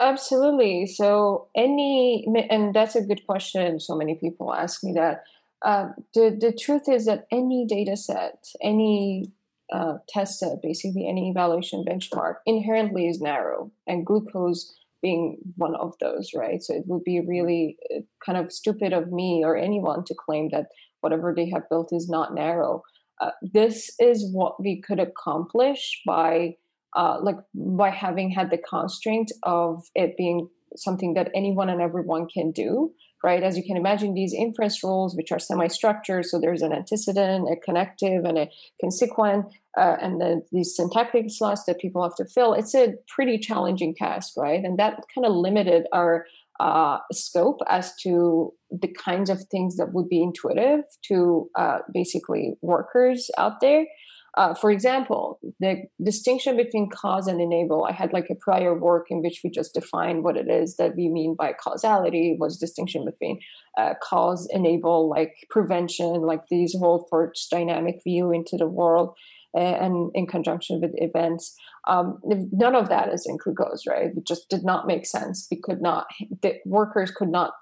[0.00, 0.86] Absolutely.
[0.86, 3.80] So any, and that's a good question.
[3.80, 5.24] So many people ask me that.
[5.62, 9.32] Uh, the the truth is that any data set, any
[9.72, 15.94] uh, test set, basically any evaluation benchmark, inherently is narrow, and glucose being one of
[15.98, 16.62] those, right?
[16.62, 20.50] So it would be really uh, kind of stupid of me or anyone to claim
[20.50, 20.66] that
[21.00, 22.82] whatever they have built is not narrow.
[23.20, 26.56] Uh, this is what we could accomplish by
[26.96, 32.26] uh, like by having had the constraint of it being something that anyone and everyone
[32.28, 32.92] can do
[33.24, 33.42] right?
[33.42, 37.56] As you can imagine these inference rules which are semi-structured so there's an antecedent a
[37.56, 38.48] connective and a
[38.80, 43.38] consequent uh, and then these syntactic slots that people have to fill it's a pretty
[43.38, 44.62] challenging task right?
[44.64, 46.26] And that kind of limited our
[46.60, 52.54] uh, scope as to the kinds of things that would be intuitive to uh, basically
[52.62, 53.86] workers out there
[54.36, 59.06] uh, for example, the distinction between cause and enable, I had like a prior work
[59.10, 63.06] in which we just defined what it is that we mean by causality was distinction
[63.06, 63.40] between
[63.78, 69.14] uh, cause, enable, like prevention, like these whole force dynamic view into the world
[69.54, 71.54] and in conjunction with events.
[71.88, 72.20] Um,
[72.52, 74.10] none of that is in glucose, right?
[74.14, 75.48] It just did not make sense.
[75.50, 76.08] We could not,
[76.42, 77.52] the workers could not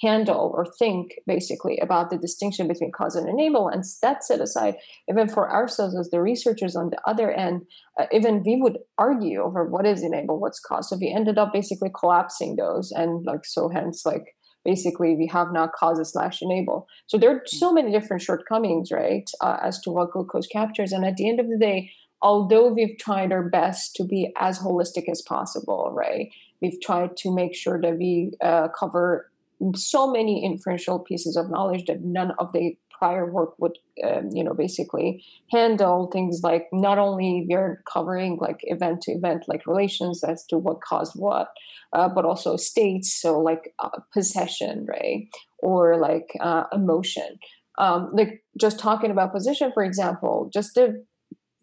[0.00, 3.68] handle or think basically about the distinction between cause and enable.
[3.68, 4.76] And that set aside
[5.08, 7.62] even for ourselves as the researchers on the other end
[8.00, 10.88] uh, even we would argue over what is enable what's cause.
[10.88, 12.90] So we ended up basically collapsing those.
[12.90, 14.24] And like so hence like
[14.64, 16.86] basically we have now causes slash enable.
[17.06, 20.92] So there are so many different shortcomings right uh, as to what glucose captures.
[20.92, 21.90] And at the end of the day
[22.24, 26.28] although we've tried our best to be as holistic as possible right
[26.62, 29.31] we've tried to make sure that we uh, cover
[29.74, 34.44] so many inferential pieces of knowledge that none of the prior work would um, you
[34.44, 36.08] know basically handle.
[36.12, 40.80] Things like not only we're covering like event to event like relations as to what
[40.80, 41.48] caused what
[41.92, 45.28] uh, but also states so like uh, possession right?
[45.58, 47.38] Or like uh, emotion.
[47.78, 50.92] Um, like just talking about position for example just a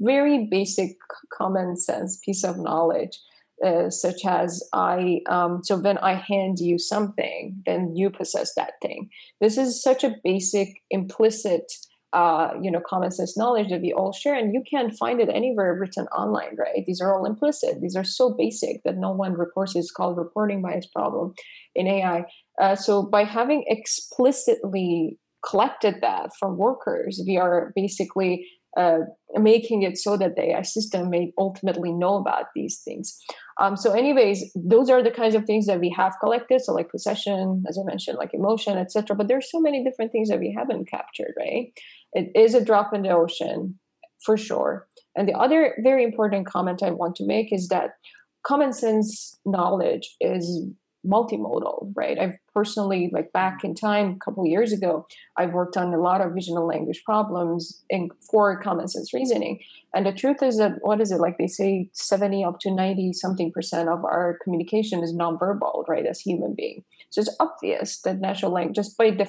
[0.01, 0.97] very basic
[1.31, 3.19] common sense piece of knowledge
[3.65, 8.73] uh, such as I, um, so when I hand you something, then you possess that
[8.81, 9.09] thing.
[9.41, 11.71] This is such a basic, implicit,
[12.13, 15.29] uh, you know, common sense knowledge that we all share, and you can't find it
[15.29, 16.83] anywhere written online, right?
[16.85, 17.81] These are all implicit.
[17.81, 19.75] These are so basic that no one reports.
[19.75, 21.33] It's called reporting bias problem
[21.75, 22.25] in AI.
[22.59, 28.45] Uh, so by having explicitly collected that from workers, we are basically
[28.77, 28.99] uh,
[29.35, 33.17] making it so that the AI system may ultimately know about these things.
[33.59, 36.61] Um, so, anyways, those are the kinds of things that we have collected.
[36.61, 39.15] So, like possession, as I mentioned, like emotion, etc.
[39.15, 41.33] But there's so many different things that we haven't captured.
[41.37, 41.71] Right?
[42.13, 43.79] It is a drop in the ocean
[44.23, 44.87] for sure.
[45.15, 47.91] And the other very important comment I want to make is that
[48.45, 50.67] common sense knowledge is
[51.05, 52.19] multimodal, right?
[52.19, 54.91] I've personally, like back in time, a couple years ago,
[55.39, 59.59] I've worked on a lot of and language problems in for common sense reasoning.
[59.93, 61.37] And the truth is that what is it like?
[61.37, 66.05] They say seventy up to ninety something percent of our communication is nonverbal, right?
[66.05, 69.27] As human being, so it's obvious that natural language, just by the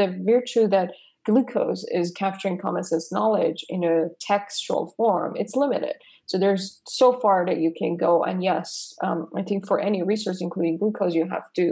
[0.00, 0.88] the virtue that
[1.24, 3.96] glucose is capturing common sense knowledge in a
[4.32, 5.96] textual form, it's limited.
[6.26, 8.12] So there's so far that you can go.
[8.28, 11.66] And yes, um, I think for any resource, including glucose, you have to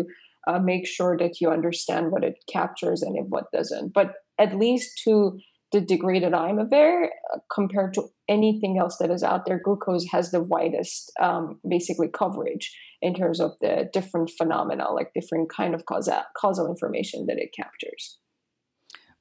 [0.46, 3.92] uh, make sure that you understand what it captures and what doesn't.
[3.92, 5.38] But at least to
[5.72, 10.42] the degraded imavir uh, compared to anything else that is out there glucose has the
[10.42, 16.22] widest um, basically coverage in terms of the different phenomena like different kind of causal,
[16.36, 18.18] causal information that it captures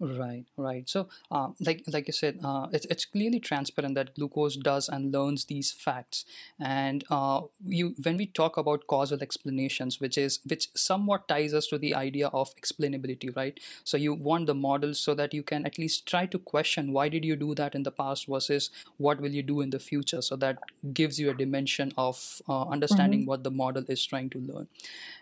[0.01, 0.87] Right, right.
[0.87, 5.11] So, uh, like like you said, uh, it's it's clearly transparent that glucose does and
[5.11, 6.23] learns these facts.
[6.57, 11.67] And uh, you when we talk about causal explanations, which is which somewhat ties us
[11.67, 13.59] to the idea of explainability, right?
[13.83, 17.09] So you want the models so that you can at least try to question why
[17.09, 20.21] did you do that in the past versus what will you do in the future.
[20.21, 20.59] So that
[20.93, 23.29] gives you a dimension of uh, understanding mm-hmm.
[23.29, 24.67] what the model is trying to learn.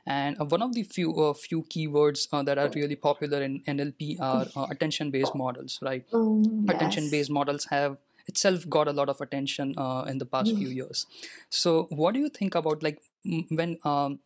[0.06, 3.62] And uh, one of the few uh, few keywords uh, that are really popular in
[3.62, 6.06] NLP are uh, attention-based models, right?
[6.12, 10.70] Mm, Attention-based models have itself got a lot of attention uh, in the past few
[10.70, 11.06] years.
[11.50, 14.20] So, what do you think about like m- when um,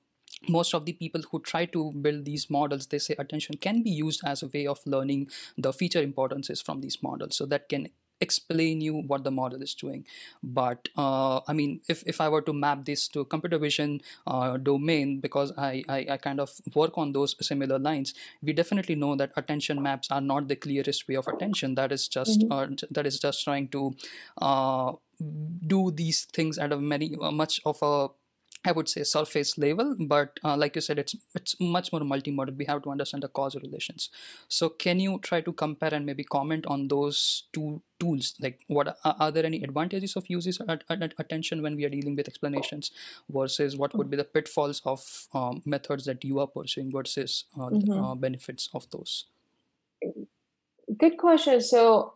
[0.49, 3.91] most of the people who try to build these models they say attention can be
[3.91, 7.89] used as a way of learning the feature importances from these models so that can
[8.21, 10.05] explain you what the model is doing
[10.43, 14.57] but uh, i mean if, if i were to map this to computer vision uh,
[14.57, 19.15] domain because I, I, I kind of work on those similar lines we definitely know
[19.15, 22.49] that attention maps are not the clearest way of attention that is just Mhm.
[22.49, 23.93] uh, that is just trying to
[24.41, 24.93] uh,
[25.67, 28.07] do these things at a very uh, much of a
[28.63, 32.55] I would say surface level, but uh, like you said, it's it's much more multimodal.
[32.55, 34.09] We have to understand the causal relations.
[34.49, 38.35] So, can you try to compare and maybe comment on those two tools?
[38.39, 40.25] Like, what are, are there any advantages of
[40.69, 42.91] at, at- attention when we are dealing with explanations,
[43.29, 47.69] versus what would be the pitfalls of um, methods that you are pursuing versus uh,
[47.69, 48.11] the, Mhm.
[48.11, 49.25] uh, benefits of those?
[50.97, 51.61] Good question.
[51.61, 52.13] So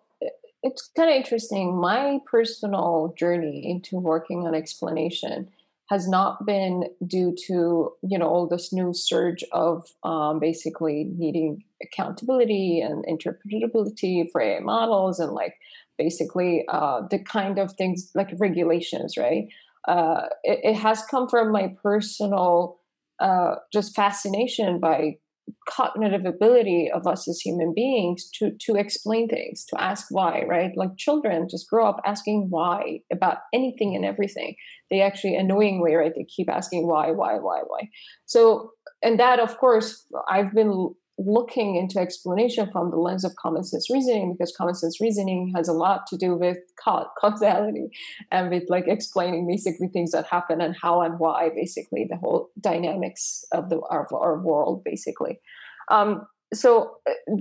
[0.61, 1.75] it's kind of interesting.
[1.75, 5.49] My personal journey into working on explanation
[5.89, 11.63] has not been due to you know all this new surge of um, basically needing
[11.83, 15.55] accountability and interpretability for AI models and like
[15.97, 19.47] basically uh, the kind of things like regulations, right?
[19.87, 22.79] Uh, it, it has come from my personal
[23.19, 25.17] uh, just fascination by
[25.69, 30.71] cognitive ability of us as human beings to to explain things to ask why right?
[30.75, 34.55] Like children just grow up asking why about anything and everything.
[34.89, 37.89] They actually annoyingly right they keep asking why why why why.
[38.25, 43.63] So and that of course i've been looking into explanation from the lens of common
[43.63, 47.87] sense reasoning because common sense reasoning has a lot to do with causality
[48.31, 52.49] and with like explaining basically things that happen and how and why basically the whole
[52.59, 55.39] dynamics of the of our world basically.
[55.89, 57.35] Um, so uh,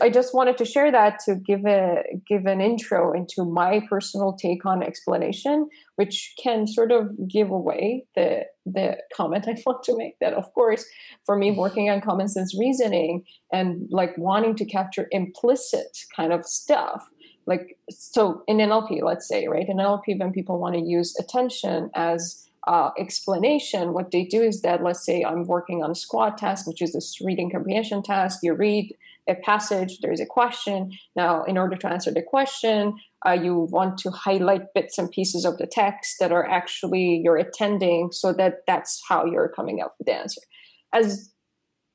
[0.00, 4.34] I just wanted to share that to give a give an intro into my personal
[4.34, 9.96] take on explanation, which can sort of give away the the comment I want to
[9.96, 10.18] make.
[10.20, 10.84] That of course,
[11.24, 16.44] for me working on common sense reasoning and like wanting to capture implicit kind of
[16.44, 17.08] stuff,
[17.46, 19.66] like so in NLP, let's say, right?
[19.66, 24.60] In NLP, when people want to use attention as uh, explanation, what they do is
[24.60, 28.40] that let's say I'm working on a SQuAD task, which is this reading comprehension task.
[28.42, 28.94] You read
[29.30, 30.90] a passage, there's a question.
[31.16, 32.94] Now, in order to answer the question,
[33.26, 37.36] uh, you want to highlight bits and pieces of the text that are actually you're
[37.36, 40.40] attending, so that that's how you're coming up with the answer.
[40.92, 41.32] As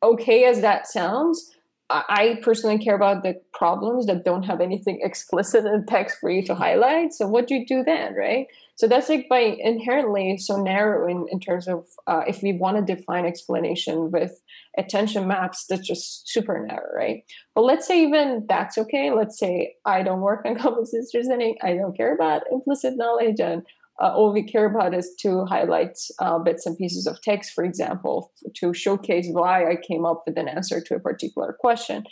[0.02, 1.55] okay as that sounds,
[1.90, 6.44] I personally care about the problems that don't have anything explicit in text for you
[6.46, 7.14] to highlight.
[7.14, 8.48] So what do you do then, right?
[8.78, 12.86] So that's like by inherently so narrow in, in terms of uh, if we want
[12.86, 14.42] to define explanation with
[14.78, 17.24] attention maps, that's just super narrow, right?
[17.54, 19.12] But let's say even that's okay.
[19.12, 21.56] Let's say I don't work on sense reasoning.
[21.62, 23.64] I don't care about implicit knowledge and
[24.02, 27.64] uh, all we care about is to highlight uh, bits and pieces of text, for
[27.64, 32.04] example, to showcase why I came up with an answer to a particular question.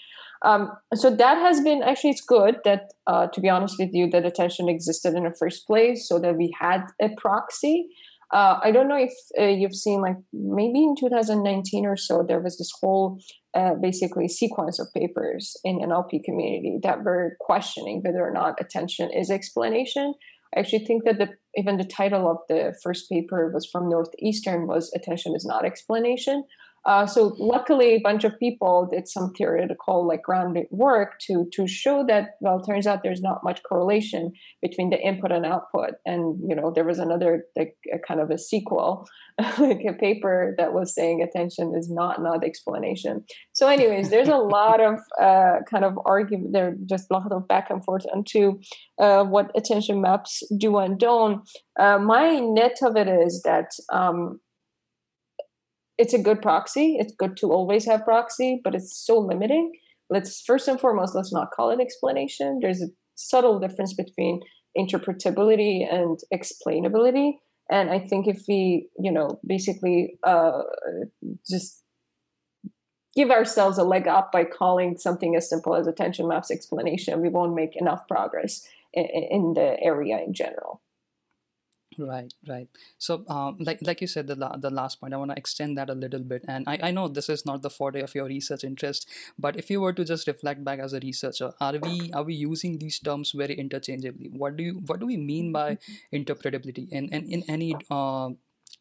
[0.43, 4.09] Um, so that has been actually it's good that, uh, to be honest with you,
[4.11, 7.87] that attention existed in the first place, so that we had a proxy.
[8.31, 12.39] Uh, I don't know if uh, you've seen, like maybe in 2019 or so, there
[12.39, 13.19] was this whole
[13.53, 19.11] uh, basically sequence of papers in NLP community that were questioning whether or not attention
[19.11, 20.13] is explanation
[20.55, 24.67] I actually think that the even the title of the first paper was from Northeastern
[24.67, 26.43] was attention is not explanation.
[26.85, 31.65] Uh, so luckily, a bunch of people did some theoretical like grounded work to to
[31.65, 35.91] show that well, it turns out there's not much correlation between the input and output.
[36.05, 39.07] And you know, there was another like a kind of a sequel,
[39.57, 43.23] like a paper that was saying attention is not not explanation.
[43.53, 47.47] So, anyways, there's a lot of uh, kind of argument there, just a lot of
[47.47, 48.59] back and forth onto
[48.99, 51.47] uh, what attention maps do and don't.
[51.79, 53.71] Uh, my net of it is that.
[53.91, 54.39] Um,
[55.97, 56.97] it's a good proxy.
[56.99, 59.71] It's good to always have proxy, but it's so limiting.
[60.09, 64.41] let's first and foremost let's not call it explanation there's a subtle difference between
[64.77, 67.33] interpretability and explainability
[67.69, 70.61] and i think if we you know basically uh,
[71.49, 71.83] just
[73.15, 77.29] give ourselves a leg up by calling something as simple as attention maps explanation we
[77.29, 80.81] won't make enough progress in, in the area in general
[81.97, 82.67] Right, right.
[82.97, 85.77] So, um, like like you said, the la- the last point, I want to extend
[85.77, 86.43] that a little bit.
[86.47, 89.69] And I, I know this is not the forte of your research interest, but if
[89.69, 92.97] you were to just reflect back as a researcher, are we are we using these
[92.99, 94.29] terms very interchangeably?
[94.31, 95.77] What do you what do we mean by
[96.11, 96.87] interpretability?
[96.91, 98.29] And and in any uh,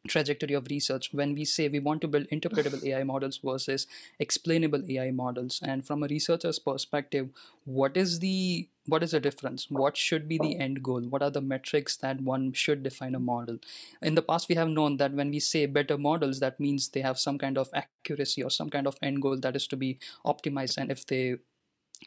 [0.09, 3.87] trajectory of research when we say we want to build interpretable AI models versus
[4.19, 5.61] explainable AI models.
[5.63, 7.29] And from a researcher's perspective,
[7.65, 9.71] what is the what is the difference?
[9.71, 11.03] What should be the end goal?
[11.03, 13.59] What are the metrics that one should define a model?
[14.01, 17.01] In the past, we have known that when we say better models, that means they
[17.01, 20.01] have some kind of accuracy or some kind of end goal that is to be
[20.27, 20.79] optimized.
[20.79, 21.37] And if they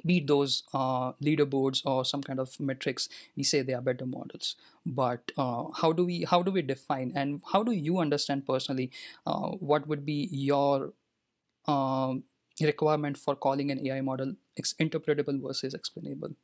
[0.05, 4.55] beat those uh, leaderboards or some kind of metrics we say they are better models
[4.85, 8.91] but uh, how do we how do we define and how do you understand personally
[9.25, 10.93] uh, what would be your
[11.67, 12.23] um,
[12.61, 14.33] requirement for calling an ai model
[14.79, 16.35] interpretable versus explainable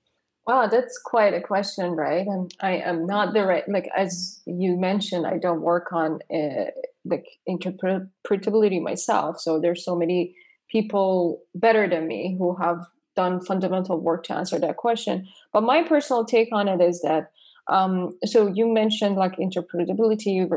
[0.47, 2.25] Wow, that's quite a question, right?
[2.25, 6.71] And I am not the right, like as you mentioned, I don't work on uh,
[7.05, 9.39] like interpretability myself.
[9.39, 10.35] So there's so many
[10.69, 12.79] people better than me who have
[13.15, 15.27] done fundamental work to answer that question.
[15.53, 17.31] But my personal take on it is that
[17.67, 20.49] um, so you mentioned like interpretability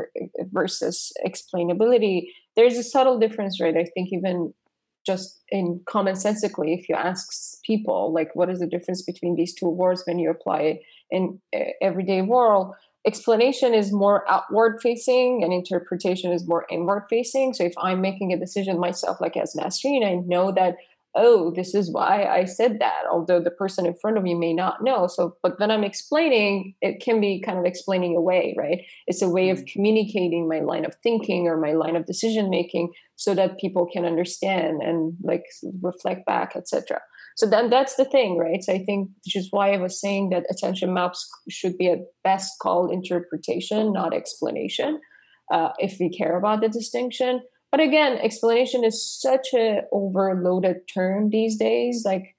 [0.51, 2.27] versus explainability.
[2.55, 3.77] There's a subtle difference, right?
[3.77, 4.53] I think even
[5.05, 9.69] just in commonsensically, if you ask people like what is the difference between these two
[9.69, 10.81] words when you apply it
[11.11, 11.39] in
[11.81, 12.73] everyday world,
[13.05, 17.53] explanation is more outward facing and interpretation is more inward facing.
[17.53, 20.77] So if I'm making a decision myself, like as Nasrin, I know that
[21.15, 24.53] oh, this is why I said that, although the person in front of me may
[24.53, 25.07] not know.
[25.07, 28.81] So, but when I'm explaining, it can be kind of explaining away, right?
[29.07, 29.71] It's a way of mm-hmm.
[29.71, 34.05] communicating my line of thinking or my line of decision making so that people can
[34.05, 35.43] understand and like
[35.81, 36.99] reflect back, etc.
[37.37, 38.63] So then that's the thing, right?
[38.63, 41.99] So I think which is why I was saying that attention maps should be at
[42.23, 44.99] best called interpretation, not explanation,
[45.51, 47.41] uh, if we care about the distinction
[47.75, 52.03] but again, explanation is such a overloaded term these days.
[52.05, 52.33] Like,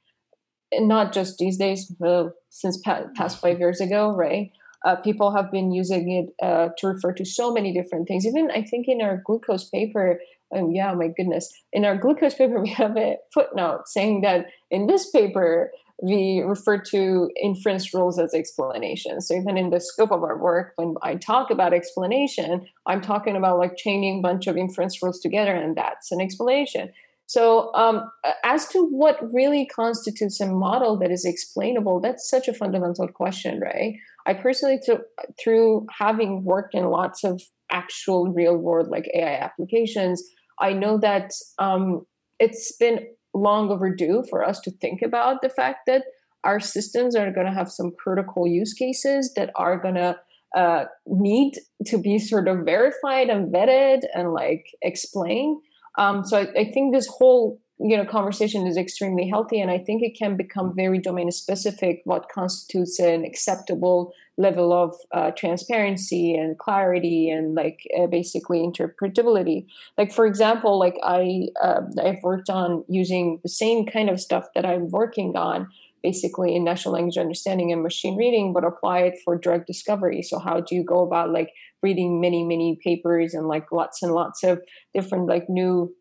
[0.73, 4.51] not just these days, but since past five years ago, right?
[4.87, 8.25] Uh, people have been using it uh, to refer to so many different things.
[8.25, 10.21] Even I think in our GLUCOSE paper,
[10.55, 14.87] oh yeah, my goodness, in our GLUCOSE paper we have a footnote saying that in
[14.87, 15.71] this paper
[16.03, 19.29] we refer to inference rules as explanations.
[19.29, 23.37] So even in the scope of our work, when I talk about explanation, I'm talking
[23.37, 26.93] about like chaining a bunch of inference rules together, and that's an explanation.
[27.27, 28.09] So um,
[28.45, 33.61] as to what really constitutes a model that is explainable, that's such a fundamental question,
[33.61, 33.97] right?
[34.27, 35.01] I personally, th-
[35.43, 40.23] through having worked in lots of actual real world like AI applications,
[40.61, 42.07] I know that um,
[42.39, 43.07] it's been
[43.37, 46.05] long overdue for us to think about the fact that
[46.45, 50.17] our systems are going to have some critical use cases that are going to
[50.57, 55.61] uh, need to be sort of verified and vetted and like explained.
[55.99, 59.79] Um, so I, I, think this whole you know conversation is extremely healthy, and I
[59.79, 62.03] think it can become very domain specific.
[62.05, 69.67] What constitutes an acceptable level of uh, transparency and clarity and like uh, basically interpretability
[69.97, 74.47] like for example like i uh, i've worked on using the same kind of stuff
[74.55, 75.67] that i'm working on
[76.03, 80.39] basically in natural language understanding and machine reading but apply it for drug discovery so
[80.39, 81.51] how do you go about like
[81.83, 84.61] reading many many papers and like lots and lots of
[84.93, 85.95] different like new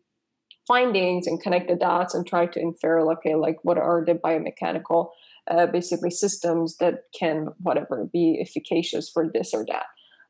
[0.66, 5.08] findings and connect the dots and try to infer okay like what are the biomechanical
[5.50, 9.86] uh, basically systems that can whatever be efficacious for this or that?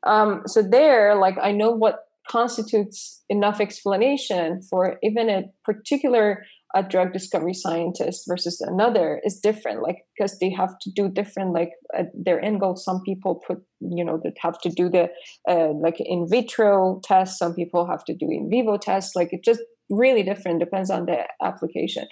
[0.07, 6.43] Um, so there like i know what constitutes enough explanation for even a particular
[6.75, 11.53] a drug discovery scientist versus another is different like because they have to do different
[11.53, 12.75] like uh, their end goal.
[12.75, 15.09] Some people put you know that have to do the
[15.49, 17.39] uh, like in vitro tests.
[17.39, 19.15] Some people have to do in vivo tests.
[19.15, 22.05] Like it just really different depends on the application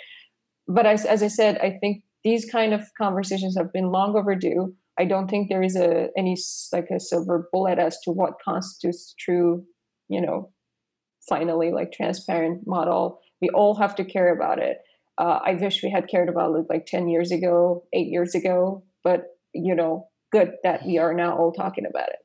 [0.67, 4.75] but as, as i said i think these kind of conversations have been long overdue.
[4.99, 6.35] I don't think there is a any
[6.73, 9.63] like a silver bullet as to what constitutes true,
[10.09, 10.51] you know,
[11.29, 13.19] finally like transparent model.
[13.41, 14.79] We all have to care about it.
[15.19, 18.83] Uh, I wish we had cared about it like ten years ago, eight years ago,
[19.03, 22.24] but you know, good that we are now all talking about it.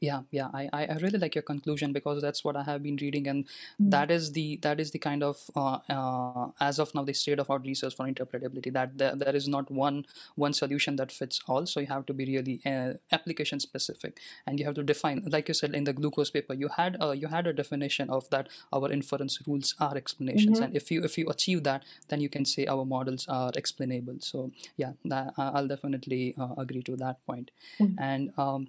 [0.00, 3.26] Yeah yeah I, I really like your conclusion because that's what i have been reading
[3.28, 3.44] and
[3.80, 3.90] Mm.
[3.94, 7.38] that is the that is the kind of uh, uh, as of now the state
[7.38, 10.04] of our research for interpretability that there, there is not one
[10.34, 14.58] one solution that fits all so you have to be really uh, application specific and
[14.58, 17.28] you have to define like you said in the GLUCOSE paper you had uh, you
[17.28, 20.64] had a definition of that our inference rules are explanations Mhm.
[20.64, 24.16] and if you if you achieve that then you can say our models are explainable
[24.20, 27.50] so yeah that, i'll definitely uh, agree to that point
[27.80, 27.94] Mhm.
[27.98, 28.68] and um,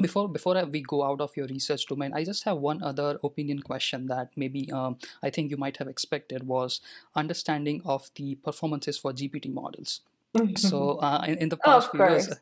[0.00, 3.60] before before we go out of your research domain i just have one other opinion
[3.62, 6.80] question that maybe um, i think you might have expected was
[7.14, 10.00] understanding of the performances for gpt models
[10.56, 12.40] so uh, in, in the past few years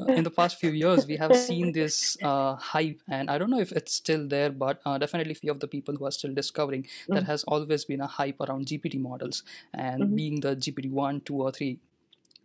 [0.00, 3.50] uh, in the past few years we have seen this uh, hype and i don't
[3.50, 6.34] know if it's still there but uh, definitely few of the people who are still
[6.34, 7.32] discovering there Mm.
[7.32, 9.42] has always been a hype around gpt models
[9.74, 10.16] and Mhm.
[10.16, 11.80] being the gpt 1 2 or 3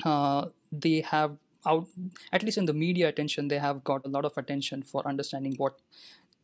[0.05, 1.87] uh, they have out
[2.31, 5.53] at least in the media attention they have got a lot of attention for understanding
[5.57, 5.79] what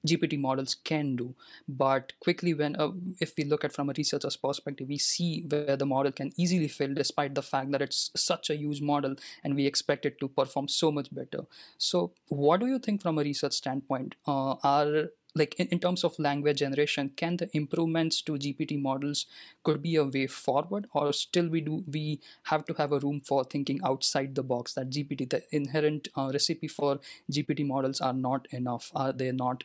[0.08, 1.34] gpt models can do.
[1.68, 5.78] But quickly when uh, if we look at from a researcher's perspective we see where
[5.78, 9.56] the model can easily fail despite the fact that it's such a huge model and
[9.56, 11.46] we expect it to perform so much better.
[11.78, 14.16] So what do you think from a research standpoint?
[14.28, 19.26] Uh, are like in, in terms of language generation can the improvements to gpt models
[19.64, 23.22] could be a way forward or still we do we have to have a room
[23.22, 27.00] for thinking outside the box that gpt the inherent uh, recipe for
[27.32, 29.64] gpt models are not enough are they not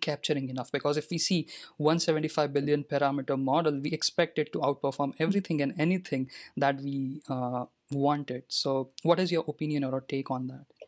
[0.00, 0.72] capturing enough?
[0.72, 5.74] Because if we see 175 billion parameter model we expect it to outperform everything and
[5.78, 8.44] anything that we uh, wanted.
[8.48, 10.81] So what is your opinion or take on that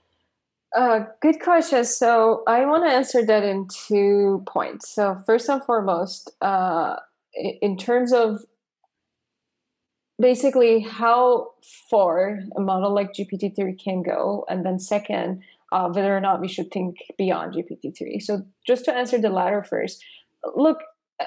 [0.74, 1.84] Uh, good question.
[1.84, 4.92] So I want to answer that in two points.
[4.92, 6.96] So first and foremost, uh,
[7.32, 8.44] in terms of
[10.20, 11.52] basically how
[11.90, 16.48] far a model like GPT-3 can go, and then second, uh, whether or not we
[16.48, 18.20] should think beyond GPT-3.
[18.20, 20.04] So just to answer the latter first,
[20.56, 20.78] look,
[21.20, 21.24] uh,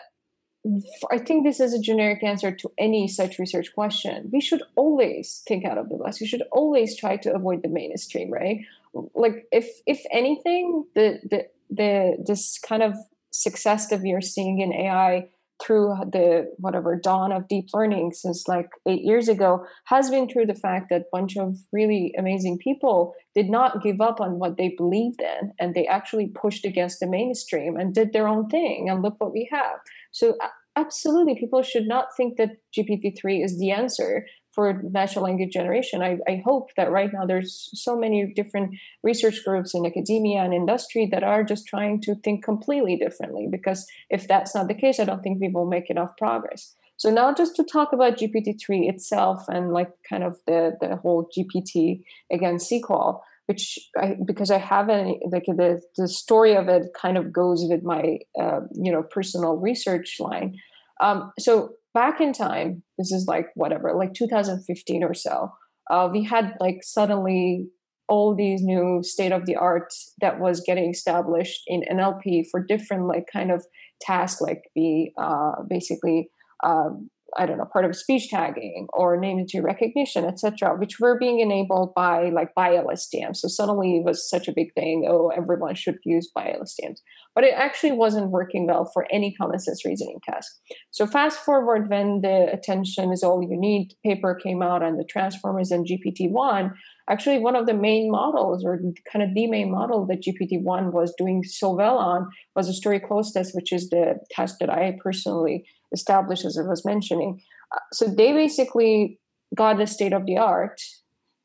[1.10, 4.30] I think this is a generic answer to any such research question.
[4.32, 6.20] We should always think out of the box.
[6.20, 8.60] We should always try to avoid the mainstream, right?
[8.94, 12.96] Like if if anything, the the the this kind of
[13.32, 15.28] success that we are seeing in AI
[15.62, 20.46] through the whatever dawn of deep learning since like eight years ago has been through
[20.46, 24.58] the fact that a bunch of really amazing people did not give up on what
[24.58, 28.88] they believed in and they actually pushed against the mainstream and did their own thing
[28.90, 29.80] and look what we have.
[30.12, 30.38] So
[30.76, 34.28] absolutely people should not think that gpt-3 is the answer
[34.58, 38.72] for natural language generation I, I hope that right now there's so many different
[39.03, 43.86] research groups in academia and industry that are just trying to think completely differently because
[44.10, 46.76] if that's not the case i don't think we will make enough progress.
[46.99, 51.30] So now just to talk about gpt-3 itself and like kind of the, the whole
[51.38, 52.01] gpt
[52.34, 57.32] again sequel which I, because i haven't like the, the story of it kind of
[57.32, 60.55] goes with my uh, you know personal research line.
[60.99, 65.52] Um, so back in time this is like whatever like 2015 or so
[65.89, 67.68] uh, we had like suddenly
[68.10, 73.08] all these new state of the art that was getting established in NLP for different
[73.08, 73.66] like kind of
[74.02, 76.30] tasks, like the uh, basically
[76.64, 81.20] um, I don't know part of speech tagging or name entity recognition, etc., which were
[81.20, 83.36] being enabled by like BiLSTM.
[83.36, 85.08] So suddenly it was such a big thing.
[85.10, 87.00] Oh, everyone should use BiLSTMs,
[87.36, 90.52] but it actually wasn't working well for any common sense reasoning task.
[90.92, 95.06] So fast forward when the attention is all you need paper came out and the
[95.06, 96.74] transformers and GPT one
[97.10, 98.80] actually one of the main models or
[99.12, 103.00] kind of the main model that gpt-1 was doing so well on was a Story
[103.00, 107.42] Cloze Test which is the test that i personally established as i was mentioning.
[107.74, 109.20] Uh, so they basically
[109.56, 110.82] got the state of the art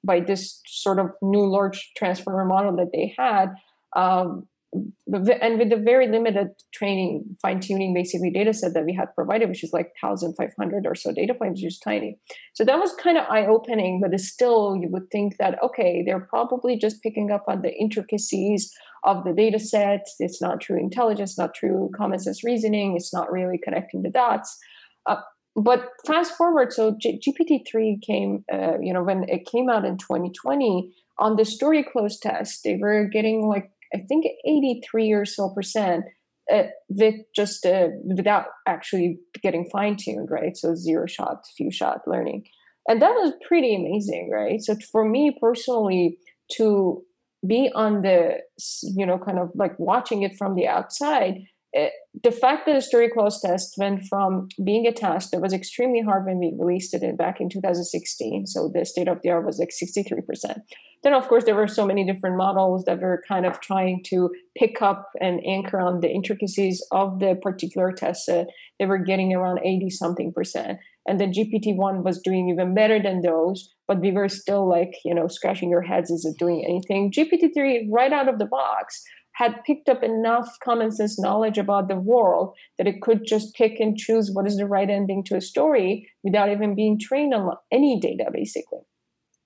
[0.05, 3.55] by this sort of new large transformer model that they had
[3.95, 9.15] um, and with the very limited training fine tuning basically data set that we had
[9.15, 12.19] provided which is like 1500 or so data points which is tiny.
[12.55, 16.03] So that was kind of eye opening but it's still you would think that okay
[16.05, 18.73] they're probably just picking up on the intricacies
[19.05, 23.31] of the data set it's not true intelligence not true common sense reasoning it's not
[23.31, 24.59] really connecting the dots
[25.07, 25.17] uh,
[25.57, 29.99] but fast forward so G- gpt-3 came uh, you know when it came out in
[29.99, 35.51] 2020 on the Story Cloze Test they were getting like I think 83 or so
[35.51, 36.05] percent
[36.53, 40.57] uh, with just uh, without actually getting fine tuned, right?
[40.57, 42.45] So zero shot, few shot learning.
[42.89, 44.61] And that was pretty amazing, right?
[44.61, 46.19] So for me personally,
[46.57, 47.03] to
[47.47, 48.39] be on the,
[48.83, 51.41] you know, kind of like watching it from the outside,
[51.73, 55.55] it, the fact that the Story Cloze Test went from being a task that was
[55.55, 59.31] extremely hard when we released it in, back in 2016, so the state of the
[59.31, 60.61] art was like 63%,
[61.03, 64.31] then of course there were so many different models that were kind of trying to
[64.57, 68.49] pick up and anchor on the intricacies of the particular test set.
[68.79, 73.23] They were getting around 80 something percent and then gpt-1 was doing even better than
[73.23, 77.13] those but we were still like you know scratching your heads is it doing anything?
[77.13, 79.03] Gpt-3 right out of the box
[79.35, 83.81] had picked up enough common sense knowledge about the world that it could just pick
[83.81, 87.55] and choose what is the right ending to a story without even being trained on
[87.71, 88.81] any data basically.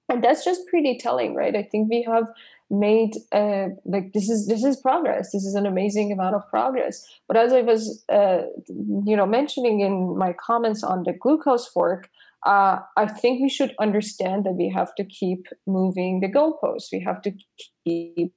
[0.08, 1.56] And that's just pretty telling right?
[1.56, 2.26] I think we have
[2.70, 5.30] made uh, like this is this is progress.
[5.32, 7.04] This is an amazing amount of progress.
[7.26, 12.08] But as i was uh, you know mentioning in my comments on the GLUCOSE fork
[12.46, 16.92] uh, I think we should understand that we have to keep moving the goalposts.
[16.92, 17.32] We have to
[17.84, 18.32] keep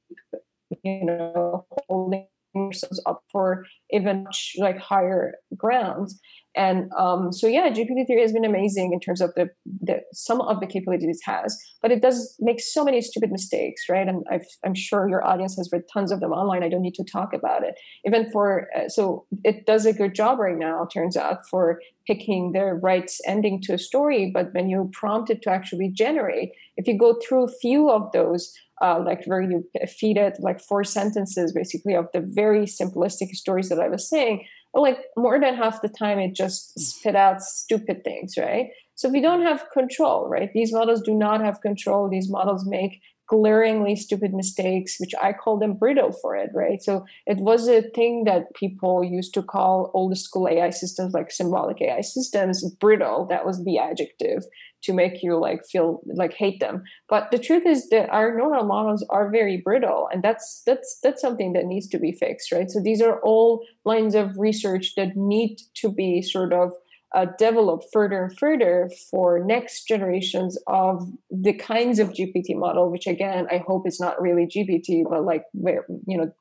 [0.84, 6.20] you know holding ourselves up for even much like higher grounds
[6.56, 9.50] and um, so yeah gpt-3 has been amazing in terms of the,
[9.82, 13.84] the some of the capabilities it has but it does make so many stupid mistakes
[13.90, 14.08] right?
[14.08, 16.64] And i am sure your audience has read tons of them online.
[16.64, 17.76] I don't need to talk about it.
[18.06, 22.54] Even for uh, so it does a good job right now turns out for picking
[22.54, 26.88] the right ending to a story but when you prompt it to actually generate if
[26.88, 30.84] you go through a few of those uh, like where you feed it like four
[30.84, 35.82] sentences basically of the very simplistic stories that I was saying, like more than half
[35.82, 36.82] the time it just hmm.
[36.82, 38.68] spit out stupid things, right?
[38.96, 40.52] So we don't have control, right?
[40.54, 42.10] These models do not have control.
[42.10, 46.82] These models make glaringly stupid mistakes, which I call them brittle for it, right?
[46.82, 51.32] So it was a thing that people used to call old school AI systems, like
[51.32, 53.28] symbolic AI systems, brittle.
[53.30, 54.44] That was the adjective
[54.84, 56.84] to make you like feel like hate them.
[57.08, 61.22] But the truth is that our neural models are very brittle, and that's that's that's
[61.22, 62.70] something that needs to be fixed, right?
[62.70, 66.72] So these are all lines of research that need to be sort of
[67.16, 73.08] uh, develop further and further for next generations of the kinds of GPT model, which
[73.08, 76.32] again I hope is not really GPT, but like where you know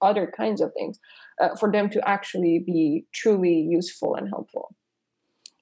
[0.00, 0.98] other kinds of things,
[1.40, 4.74] uh, for them to actually be truly useful and helpful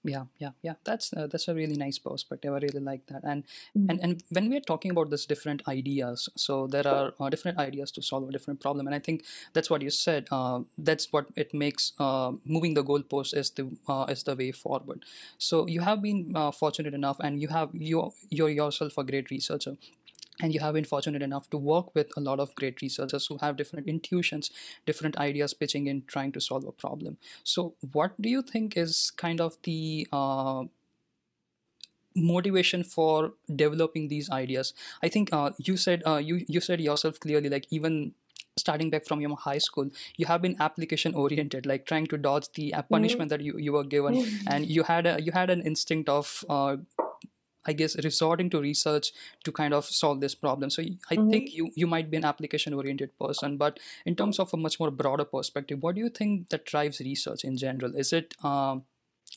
[0.03, 0.75] yeah yeah yeah.
[0.85, 2.53] That's uh, that's a really nice perspective.
[2.53, 3.23] I really like that.
[3.25, 3.45] And
[3.77, 3.91] mm-hmm.
[3.91, 7.91] and and when we're talking about this different ideas so there are uh, different ideas
[7.93, 8.87] to solve a different problem.
[8.87, 12.85] And i think that's what you said uh, that's what it makes uh, moving the
[12.85, 15.05] goalpost is the uh, is the way forward.
[15.39, 19.31] So you have been uh, fortunate enough and you have you you're yourself a great
[19.31, 19.77] researcher
[20.43, 23.39] and you have been fortunate enough to work with a lot of great researchers who
[23.39, 24.51] have different intuitions
[24.87, 29.11] different ideas pitching in trying to solve a problem so what do you think is
[29.17, 30.63] kind of the uh,
[32.15, 37.21] motivation for developing these ideas i think uh, you said uh, you you said yourself
[37.21, 38.13] clearly like even
[38.57, 42.49] starting back from your high school you have been application oriented like trying to dodge
[42.55, 43.39] the uh, punishment mm-hmm.
[43.39, 44.49] that you, you were given mm-hmm.
[44.49, 46.77] and you had a you had an instinct of uh,
[47.67, 49.13] I guess resorting to research
[49.45, 50.71] to kind of solve this problem.
[50.71, 51.31] So I mm-hmm.
[51.31, 54.81] think you you might be an application oriented person, but in terms of a much
[54.81, 57.95] more broader perspective, what do you think that drives research in general?
[57.97, 58.85] Is it um,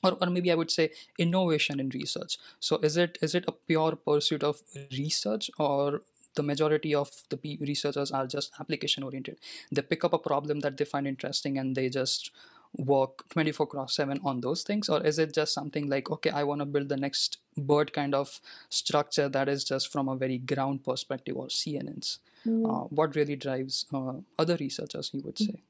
[0.01, 2.37] or, or maybe I would say innovation in research.
[2.59, 4.61] So is it is it a pure pursuit of
[4.91, 6.01] research or
[6.35, 9.37] the majority of the researchers are just application oriented.
[9.71, 12.31] They pick up a problem that they find interesting and they just
[12.77, 14.89] work 24 cross 7 on those things?
[14.89, 18.15] Or is it just something like okay i want to build the next BERT kind
[18.15, 22.65] of structure that is just from a very ground perspective or cnn's mm.
[22.65, 25.61] uh, what really drives uh, other researchers you would say?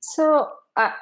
[0.00, 0.92] So I,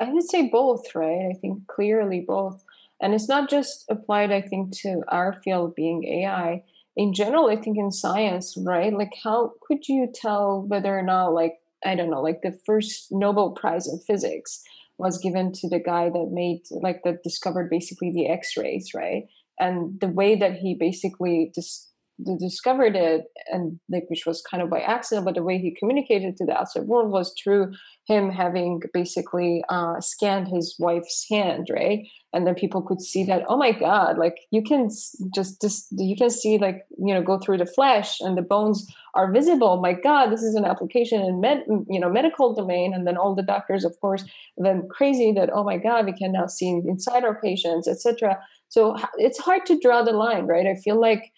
[0.00, 1.30] I would say both right?
[1.30, 2.62] I think clearly both.
[3.00, 6.62] And it's not just applied i think to our field being ai
[6.96, 8.92] in general i think in science right?
[8.92, 13.08] Like how could you tell whether or not like I don't know, like the first
[13.10, 14.62] Nobel Prize in physics
[14.98, 19.24] was given to the guy that made like that discovered basically the X-rays, right?
[19.58, 21.90] And the way that he basically dis-
[22.38, 26.36] discovered it, and like which was kind of by accident, but the way he communicated
[26.36, 27.72] to the outside world was through
[28.06, 32.06] him having basically uh, scanned his wife's hand, right?
[32.32, 34.88] And then people could see that, oh my God, like you can
[35.34, 38.86] just, just you can see like, you know, go through the flesh and the bones
[39.14, 39.80] are visible.
[39.80, 42.92] My God, this is an application in med, you know, medical domain.
[42.92, 44.24] And then all the doctors, of course,
[44.58, 48.38] then crazy that, oh my God, we can now see inside our patients, etc.
[48.68, 50.66] So it's hard to draw the line, right?
[50.66, 51.32] I feel like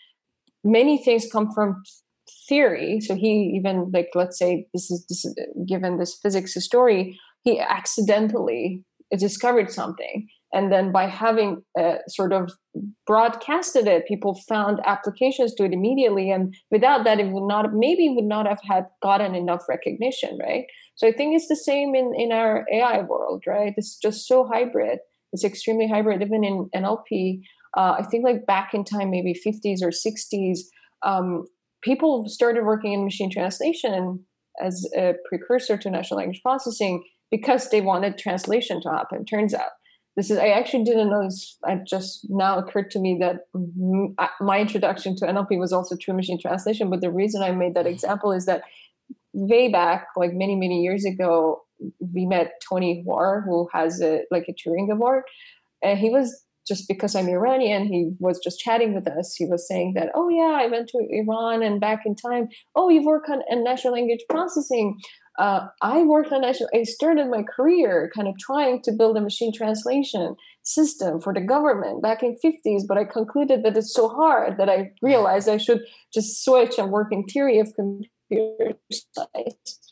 [0.67, 1.83] many things come from
[2.49, 3.01] theory.
[3.01, 5.35] So he even like let's say this is this is,
[5.67, 8.83] given this physics story he accidentally
[9.17, 10.27] discovered something.
[10.53, 12.51] And then by having uh, sort of
[13.07, 16.31] broadcasted it people found applications to it immediately.
[16.31, 20.65] And without that it would not maybe would not have had gotten enough recognition right?
[20.97, 23.75] So i think it's the same in in our ai world right?
[23.77, 24.99] It's just so hybrid.
[25.33, 27.41] It's extremely hybrid even in nlp
[27.77, 30.59] uh, i think like back in time maybe 50s or 60s
[31.03, 31.47] um,
[31.83, 34.25] people started working in machine translation
[34.61, 39.25] as a precursor to natural language processing because they wanted translation to happen.
[39.25, 39.71] Turns out,
[40.17, 41.59] this is I actually didn't know this.
[41.67, 43.49] It just now occurred to me that
[44.41, 46.89] my introduction to NLP was also through machine translation.
[46.89, 48.63] But the reason I made that example is that
[49.35, 51.63] way back, like many many years ago,
[52.01, 55.25] we met Tony Hoare, who has a like a Turing Award,
[55.83, 59.35] and he was just because I'm Iranian, he was just chatting with us.
[59.35, 62.49] He was saying that, oh yeah, I went to Iran and back in time.
[62.75, 64.99] Oh, you work on natural language processing.
[65.39, 66.71] Uh, I worked on national.
[66.75, 71.41] I started my career kind of trying to build a machine translation system for the
[71.41, 75.59] government back in 50s, but I concluded that it's so hard that I realized I
[75.59, 79.86] should just switch and work in theory of computer science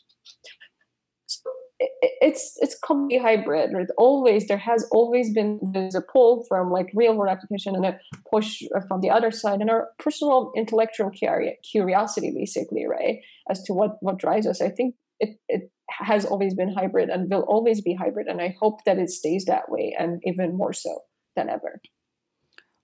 [1.79, 3.71] it's it's completely hybrid.
[3.73, 3.87] Right?
[3.97, 7.99] Always there has always been there's a pull from like real world application and a
[8.31, 13.19] push from the other side, and our personal intellectual curiosity, basically, right,
[13.49, 14.61] as to what what drives us.
[14.61, 18.55] I think it it has always been hybrid and will always be hybrid, and I
[18.59, 21.01] hope that it stays that way, and even more so
[21.35, 21.81] than ever.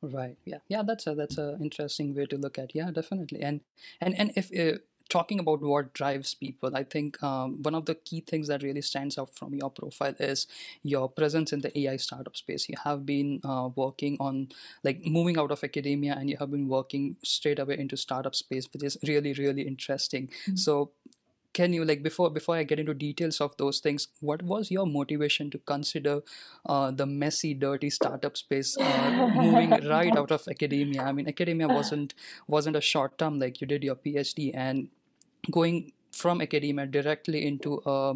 [0.02, 0.38] Right.
[0.46, 0.58] Yeah.
[0.68, 0.82] Yeah.
[0.84, 2.74] That's a that's a interesting way to look at.
[2.74, 3.42] Yeah, definitely.
[3.42, 3.62] And
[4.00, 4.80] and and if uh,
[5.12, 8.82] talking about what drives people, I think um, one of the key things that really
[8.82, 10.48] stands out from your profile is
[10.84, 12.70] your presence in the AI startup space.
[12.70, 14.48] You have been uh, working on
[14.84, 18.70] like moving out of academia and you have been working straight away into startup space,
[18.72, 20.28] which is really, really interesting.
[20.28, 20.56] Mm-hmm.
[20.56, 20.92] So
[21.54, 24.86] can you like before before i get into details of those things what was your
[24.86, 26.22] motivation to consider
[26.66, 31.68] uh, the messy dirty startup space uh, moving right out of academia i mean academia
[31.68, 32.14] wasn't
[32.48, 34.88] wasn't a short term like you did your phd and
[35.50, 38.16] going from academia directly into a,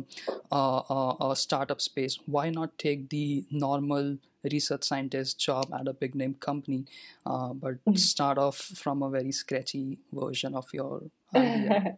[0.51, 6.13] a, a, startup space why not take the normal research scientist job at a big
[6.13, 6.85] name company
[7.25, 7.95] uh, but mm-hmm.
[7.95, 11.03] start off from a very scratchy version of your
[11.35, 11.97] idea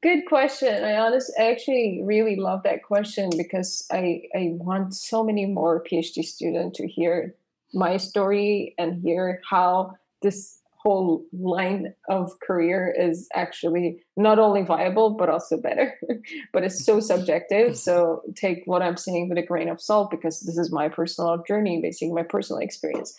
[0.00, 5.24] good question i honestly I actually really love that question because i i want so
[5.24, 7.34] many more phd students to hear
[7.74, 15.10] my story and hear how this whole line of career is actually not only viable
[15.10, 15.94] but also better.
[16.52, 17.76] But it's so subjective.
[17.76, 21.42] So take what i'm saying with a grain of salt because this is my personal
[21.46, 23.14] journey basically my personal experience.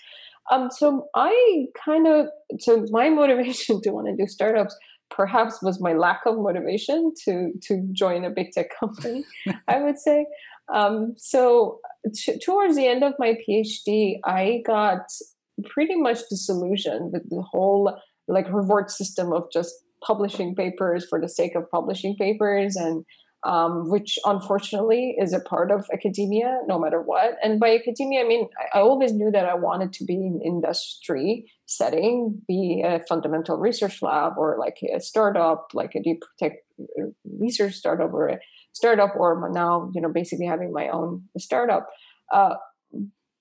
[0.52, 2.28] Um, so i kind of
[2.60, 4.76] so my motivation to want to do startups
[5.10, 9.26] perhaps was my lack of motivation to to join a big tech company
[9.68, 10.26] i would say.
[10.72, 11.80] Um, so
[12.14, 15.02] t- towards the end of my phd i got
[15.64, 17.96] pretty much disillusioned with the whole
[18.28, 19.74] like reward system of just
[20.06, 23.04] publishing papers for the sake of publishing papers and
[23.46, 27.36] um, which unfortunately is a part of academia no matter what.
[27.42, 30.42] And by academia i mean I, I always knew that i wanted to be in
[30.44, 36.54] industry setting be a fundamental research lab or like a startup like a deep tech
[36.82, 37.06] uh,
[37.40, 38.40] research startup or a
[38.74, 41.88] startup or now you know basically having my own startup.
[42.32, 42.56] Uh,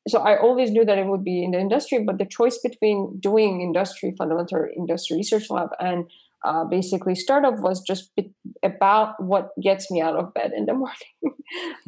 [0.08, 3.18] so I always knew that it would be in the industry, but the choice between
[3.20, 6.04] doing industry, fundamental industry research lab, and
[6.44, 8.12] uh, basically startup was just
[8.62, 11.36] about what gets me out of bed in the morning,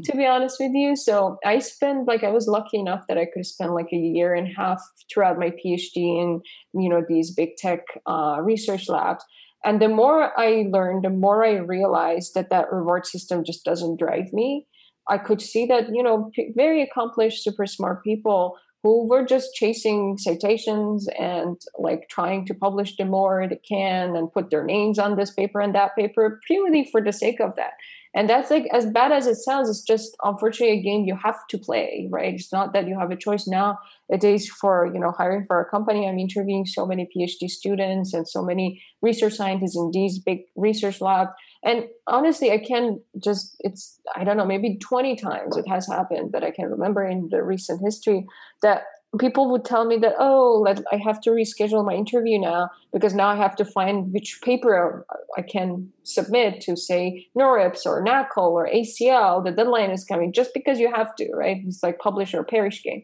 [0.04, 0.96] to be honest with you.
[0.96, 4.34] So I spent like I was lucky enough that I could spend like a year
[4.34, 6.40] and a half throughout my PhD in
[6.74, 9.24] you know these big tech uh, research labs.
[9.64, 13.98] And the more I learned, the more I realized that that reward system just doesn't
[13.98, 14.66] drive me.
[15.10, 19.54] I could see that, you know, p- very accomplished, super smart people who were just
[19.54, 24.98] chasing citations and like trying to publish the more they can and put their names
[24.98, 27.72] on this paper and that paper purely for the sake of that.
[28.14, 31.46] And that's like as bad as it sounds, it's just unfortunately a game you have
[31.50, 32.34] to play, right?
[32.34, 33.78] It's not that you have a choice now.
[34.08, 36.08] It is for, you know, hiring for a company.
[36.08, 41.00] I'm interviewing so many PhD students and so many research scientists in these big research
[41.00, 41.30] labs
[41.62, 46.32] and honestly, I can just, it's, I don't know, maybe 20 times it has happened
[46.32, 48.26] that I can remember in the recent history
[48.62, 48.82] that
[49.18, 53.28] people would tell me that, oh, I have to reschedule my interview now because now
[53.28, 55.04] I have to find which paper
[55.36, 59.44] I can submit to, say, NeurIPS or NAACL or ACL.
[59.44, 61.58] The deadline is coming just because you have to, right?
[61.66, 63.02] It's like publish or perish game.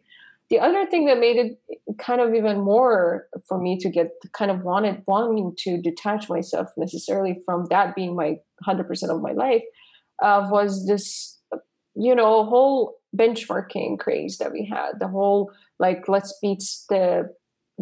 [0.50, 1.58] The other thing that made it
[1.98, 6.68] kind of even more for me to get kind of wanted wanting to detach myself
[6.76, 8.36] necessarily from that being my
[8.66, 9.62] 100% of my life
[10.22, 11.40] uh, was this
[11.94, 17.24] you know whole benchmarking craze that we had the whole like let's beat the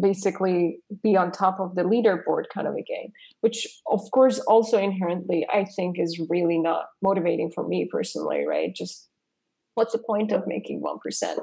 [0.01, 3.11] basically be on top of the leaderboard kind of a game
[3.41, 8.75] which of course also inherently i think is really not motivating for me personally right?
[8.75, 9.09] Just
[9.75, 11.37] what's the point of making 1%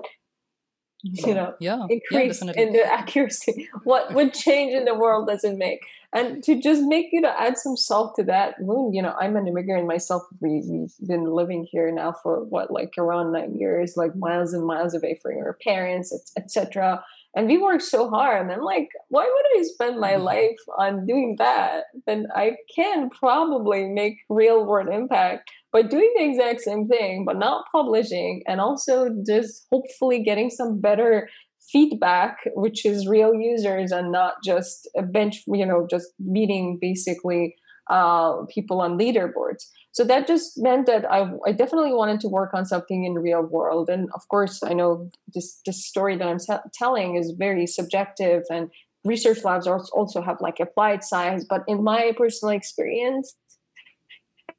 [1.02, 3.68] you know yeah increase yeah, in the accuracy.
[3.84, 5.80] What would change in the world does it make?
[6.14, 9.36] And to just make you know add some salt to that wound you know i'm
[9.36, 10.22] an immigrant myself.
[10.40, 14.66] We, we've been living here now for what like around nine years like miles and
[14.66, 17.02] miles away from your parents etc
[17.34, 20.24] and we work so hard and i'm like why would i spend my mm-hmm.
[20.24, 21.84] life on doing that?
[22.06, 27.38] Then i can probably make real world impact by doing the exact same thing but
[27.38, 31.28] not publishing and also just hopefully getting some better
[31.70, 37.54] feedback which is real users and not just a bench you know just meeting basically
[37.90, 39.66] uh, people on leaderboards.
[39.90, 43.42] So that just meant that I, I definitely wanted to work on something in real
[43.42, 43.90] world.
[43.90, 48.42] And of course i know this this story that i'm t- telling is very subjective
[48.50, 48.70] and
[49.04, 51.44] research labs also have like applied science.
[51.48, 53.34] But in my personal experience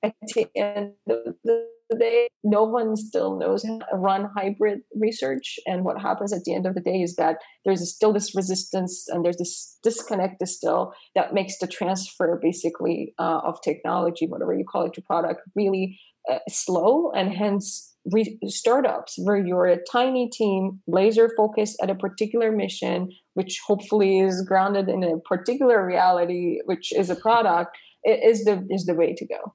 [0.04, 1.66] at the end of the
[1.98, 5.60] day, no one still knows how to run hybrid research.
[5.66, 9.06] And what happens at the end of the day is that there's still this resistance
[9.08, 14.66] and there's this disconnect still that makes the transfer basically uh, of technology, whatever you
[14.70, 16.00] call it, to product, really
[16.30, 17.12] uh, slow.
[17.12, 23.10] And hence, re- startups where you're a tiny team, laser focused at a particular mission,
[23.36, 28.86] which hopefully is grounded in a particular reality, which is a product, is the is
[28.86, 29.54] the way to go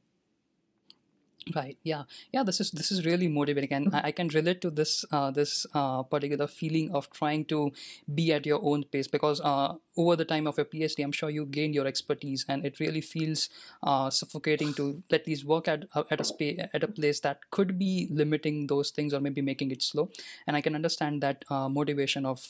[1.54, 2.02] right yeah.
[2.32, 5.66] Yeah this is this is really motivating and i, can relate to this uh, this
[5.74, 7.72] uh, particular feeling of trying to
[8.14, 11.30] be at your own pace because uh, over the time of your phd i'm sure
[11.30, 13.48] you gain your expertise and it really feels
[13.82, 17.38] uh, suffocating to at least work at, uh, at a space at a place that
[17.50, 20.10] could be limiting those things or maybe making it slow.
[20.46, 22.40] And i can understand that uh, motivation of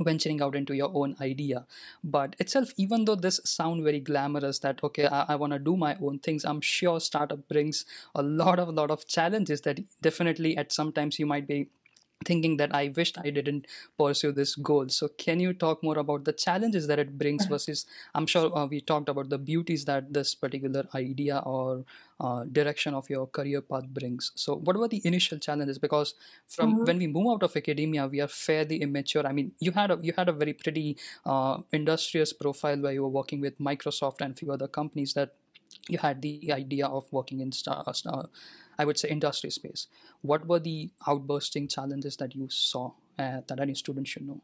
[0.00, 1.66] venturing out into your own idea.
[2.02, 5.76] But itself even though this sound very glamorous that okay i, I want to do
[5.76, 7.84] my own things i'm sure startup brings
[8.14, 11.68] a lot of lot of challenges that definitely at sometimes you might be
[12.24, 13.66] thinking that I wished I didn't
[13.98, 14.88] pursue this goal.
[14.88, 17.86] So, can you talk more about the challenges that it brings versus?
[18.14, 21.84] I'm sure uh, we talked about the beauties that this particular idea or
[22.20, 24.32] uh, direction of your career path brings.
[24.34, 25.78] So, what were the initial challenges?
[25.78, 26.14] Because
[26.46, 26.84] from mm-hmm.
[26.84, 29.26] when we move out of academia, we are fairly immature.
[29.26, 33.02] I mean, you had a you had a very pretty uh, industrious profile where you
[33.02, 35.34] were working with Microsoft and few other companies that
[35.88, 38.28] you had the idea of working in star, star
[38.78, 39.86] I would say industry space.
[40.22, 44.40] What were the outbursting challenges that you saw uh, that any student should know?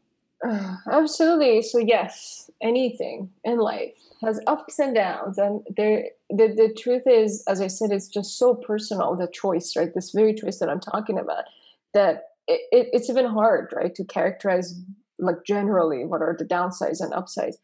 [0.47, 1.61] Uh, absolutely.
[1.61, 7.43] So yes, anything in life has ups and downs, and there the the truth is,
[7.47, 9.15] as I said, it's just so personal.
[9.15, 9.93] The choice, right?
[9.93, 11.43] This very choice that I'm talking about,
[11.93, 14.79] that it, it, it's even hard, right, to characterize
[15.19, 17.57] like generally what are the downsides and upsides.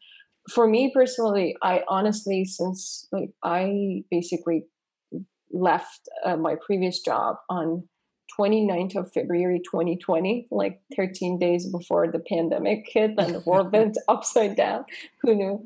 [0.54, 4.66] For me personally, I honestly, since like I basically
[5.52, 7.88] left uh, my previous job on
[8.38, 13.96] 29th of February 2020, like 13 days before the pandemic hit and the world went
[14.08, 14.84] upside down.
[15.22, 15.64] Who knew?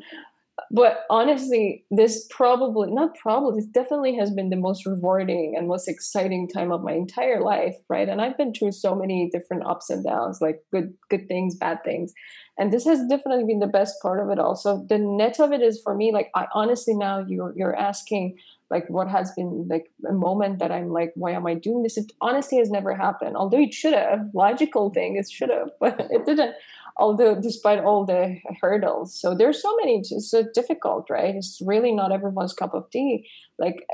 [0.70, 5.88] But honestly, this probably, not probably, this definitely has been the most rewarding and most
[5.88, 8.08] exciting time of my entire life, right?
[8.08, 11.82] And I've been through so many different ups and downs, like good, good things, bad
[11.84, 12.12] things.
[12.58, 14.54] And this has definitely been the best part of it all.
[14.54, 18.38] So The net of it is for me, like I honestly now you're you're asking
[18.72, 21.96] like what has been like a moment that i'm like why am i doing this?
[21.96, 23.36] It honestly has never happened.
[23.36, 26.54] Although it should have logical thing it should have but it didn't.
[26.96, 29.18] Although despite all the hurdles.
[29.20, 31.34] So there's so many it's so difficult right?
[31.34, 33.28] It's really not everyone's cup of tea.
[33.58, 33.86] Like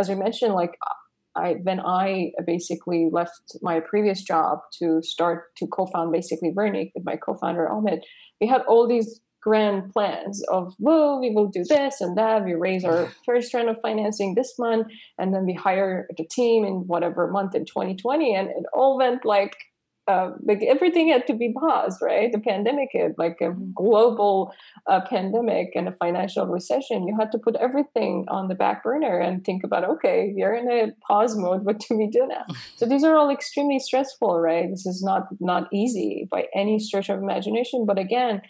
[0.00, 0.76] as i mentioned like
[1.34, 7.04] I when I basically left my previous job to start to co-found basically Verneek with
[7.10, 8.00] my co-founder Ahmed,
[8.40, 12.44] we had all these grand plans of well we will do this and that.
[12.44, 14.86] We raise our first round of financing this month
[15.18, 19.24] and then we hire the team in whatever month in 2020 and it all went
[19.24, 19.56] like
[20.08, 22.32] uh, like everything had to be paused right?
[22.32, 24.52] The pandemic hit like a global
[24.88, 27.06] uh, pandemic and a financial recession.
[27.06, 30.68] You had to put everything on the back burner and think about okay you're in
[30.70, 31.64] a pause mode.
[31.64, 32.44] What do we do now?
[32.76, 34.68] So these are all extremely stressful right?
[34.70, 38.42] This is not not easy by any stretch of imagination but again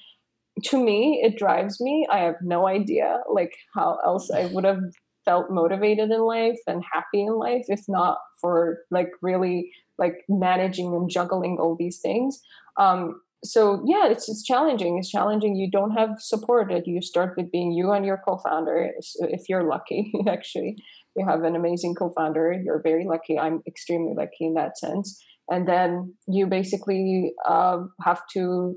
[0.64, 2.06] to me it drives me.
[2.10, 4.82] I have no idea like how else i would have
[5.24, 10.94] felt motivated in life and happy in life if not for like really like managing
[10.94, 12.40] and juggling all these things.
[12.78, 14.98] Um so yeah it's it's challenging.
[14.98, 15.56] It's challenging.
[15.56, 16.72] You don't have support.
[16.86, 18.92] You start with being you and your co-founder.
[19.20, 20.76] If you're lucky actually.
[21.16, 22.62] You have an amazing co-founder.
[22.64, 23.38] You're very lucky.
[23.38, 25.22] I'm extremely lucky in that sense.
[25.50, 28.76] And then you basically uh, have to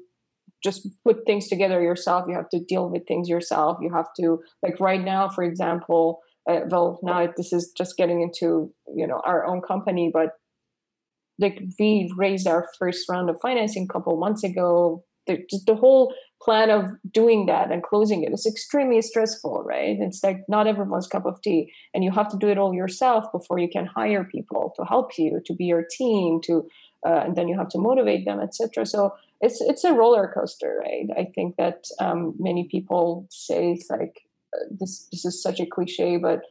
[0.66, 2.26] just put things together yourself.
[2.28, 3.78] You have to deal with things yourself.
[3.82, 6.20] You have to like right now, for example.
[6.50, 10.32] Uh, well, now this is just getting into you know our own company, but
[11.40, 16.14] like we raised our first round of financing a couple months ago the, the whole
[16.42, 21.08] plan of doing that and closing it is extremely stressful right it's like not everyone's
[21.08, 24.24] cup of tea and you have to do it all yourself before you can hire
[24.24, 26.68] people to help you to be your team to
[27.06, 30.82] uh, and then you have to motivate them etc so it's it's a roller coaster
[30.84, 31.08] right?
[31.18, 34.22] I think that um, many people say it's like
[34.54, 36.42] uh, this this is such a cliche but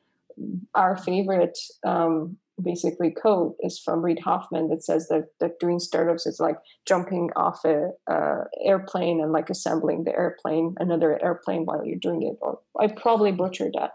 [0.74, 6.26] our favorite um, basically code is from Reid Hoffman that says that that doing startups
[6.26, 11.84] is like jumping off a uh, airplane and like assembling the airplane another airplane while
[11.84, 12.36] you're doing it.
[12.40, 13.92] Or I probably butchered that,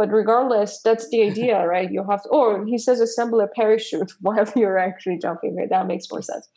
[0.00, 1.90] but regardless, that's the idea, right?
[1.92, 5.54] You have to, or he says assemble a parachute while you're actually jumping.
[5.54, 5.68] Right?
[5.68, 6.48] That makes more sense.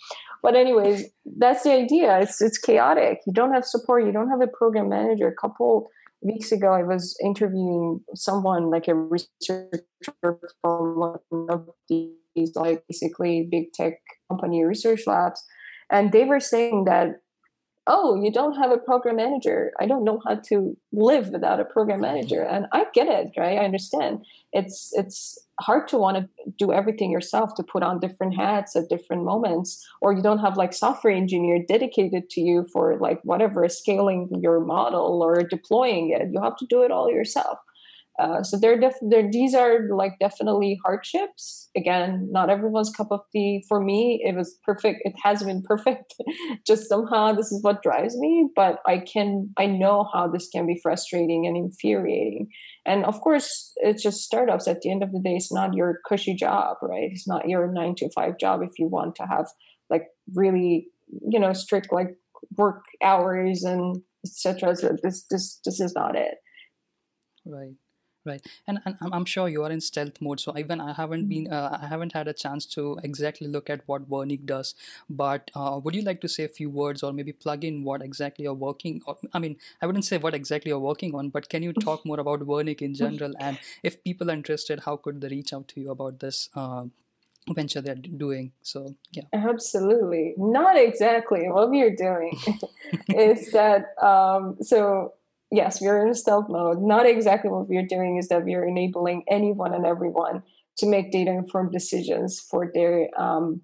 [0.41, 2.19] But anyways, that's the idea.
[2.19, 3.19] It's it's chaotic.
[3.27, 4.05] You don't have support.
[4.05, 5.27] You don't have a program manager.
[5.27, 5.89] A couple
[6.21, 9.67] weeks ago, I was interviewing someone like a researcher
[10.61, 13.95] from one of these like basically big tech
[14.29, 15.43] company research labs,
[15.91, 17.07] and they were saying that
[17.87, 19.71] oh you don't have a program manager.
[19.79, 22.41] I don't know how to live without a program manager.
[22.43, 23.59] And i get it right?
[23.59, 24.25] I understand.
[24.51, 26.27] It's it's hard to want to
[26.57, 30.57] do everything yourself to put on different hats at different moments or you don't have
[30.57, 36.29] like software engineer dedicated to you for like whatever scaling your model or deploying it.
[36.31, 37.59] You have to do it all yourself
[38.19, 41.69] uh, so def- these are like definitely hardships.
[41.75, 43.63] Again, not everyone's cup of tea.
[43.67, 45.01] For me, it was perfect.
[45.03, 46.13] It has been perfect.
[46.67, 48.49] Just somehow this is what drives me.
[48.55, 52.49] But I can I know how this can be frustrating and infuriating.
[52.85, 54.67] And of course, it's just startups.
[54.67, 57.09] At the end of the day, it's not your cushy job, right?
[57.11, 58.61] It's not your nine to five job.
[58.61, 59.47] If you want to have
[59.89, 60.87] like really
[61.25, 62.15] you know strict like
[62.57, 64.75] work hours and etc.
[64.75, 66.35] So this this this is not it.
[67.45, 67.73] Right
[68.25, 68.45] right.
[68.67, 71.79] And, and i'm sure you are in stealth mode so even i haven't been uh,
[71.81, 74.75] i haven't had a chance to exactly look at what Verneek does.
[75.09, 78.01] But uh, would you like to say a few words or maybe plug in what
[78.01, 81.49] exactly you're working on i mean i wouldn't say what exactly you're working on but
[81.49, 83.33] can you talk more about Verneek in general?
[83.39, 86.85] And if people are interested how could they reach out to you about this uh,
[87.49, 88.51] venture they're doing?
[88.61, 89.23] So yeah.
[89.33, 90.33] Absolutely.
[90.37, 91.49] Not exactly.
[91.49, 92.37] What we're doing
[93.09, 95.13] is that um, so
[95.53, 96.81] yes, we're in stealth mode.
[96.81, 100.43] Not exactly what we're doing is that we're enabling anyone and everyone
[100.77, 103.07] to make data informed decisions for their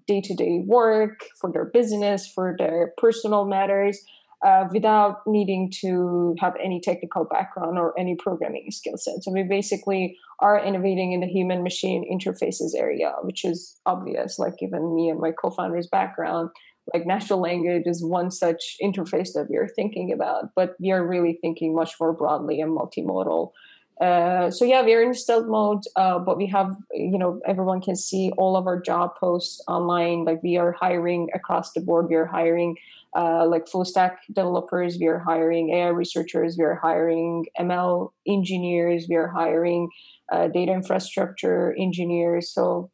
[0.06, 3.98] day to day work, for their business, for their personal matters,
[4.46, 9.22] uh, without needing to have any technical background or any programming skill set.
[9.22, 14.56] So we basically are innovating in the human machine interfaces area, which is obvious, like
[14.56, 16.50] given me and my co founder's background
[16.92, 21.06] like natural language is one such interface that we are thinking about, but we are
[21.06, 23.52] really thinking much more broadly and multimodal.
[24.00, 27.94] Uh, so yeah, we're in stealth mode, uh, but we have, you know, everyone can
[27.94, 30.24] see all of our job posts online.
[30.24, 32.08] Like we are hiring across the board.
[32.08, 32.76] We are hiring
[33.14, 34.96] uh, like full stack developers.
[34.98, 36.56] We are hiring AI researchers.
[36.56, 39.06] We are hiring ML engineers.
[39.06, 39.90] We are hiring
[40.32, 42.50] uh, data infrastructure engineers.
[42.50, 42.90] So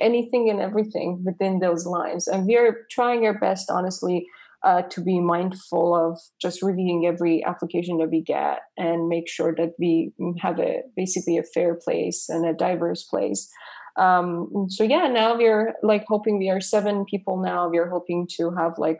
[0.00, 2.26] anything and everything within those lines.
[2.26, 4.26] And we are trying our best, honestly,
[4.62, 9.54] uh, to be mindful of just reviewing every application that we get and make sure
[9.54, 13.50] that we have a basically a fair place and a diverse place.
[13.96, 17.68] Um, so yeah, now we're like hoping we are seven people now.
[17.68, 18.98] We're hoping to have like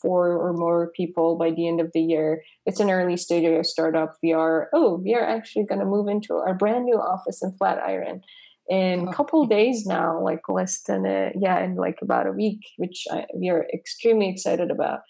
[0.00, 2.42] four or more people by the end of the year.
[2.64, 4.16] It's an early stage of a startup.
[4.22, 7.52] We are oh, we are actually going to move into our brand new office in
[7.52, 8.22] Flatiron
[8.68, 9.12] in a oh.
[9.12, 13.24] couple days now, like less than a yeah, in like about a week, which I,
[13.34, 15.00] we are extremely excited about.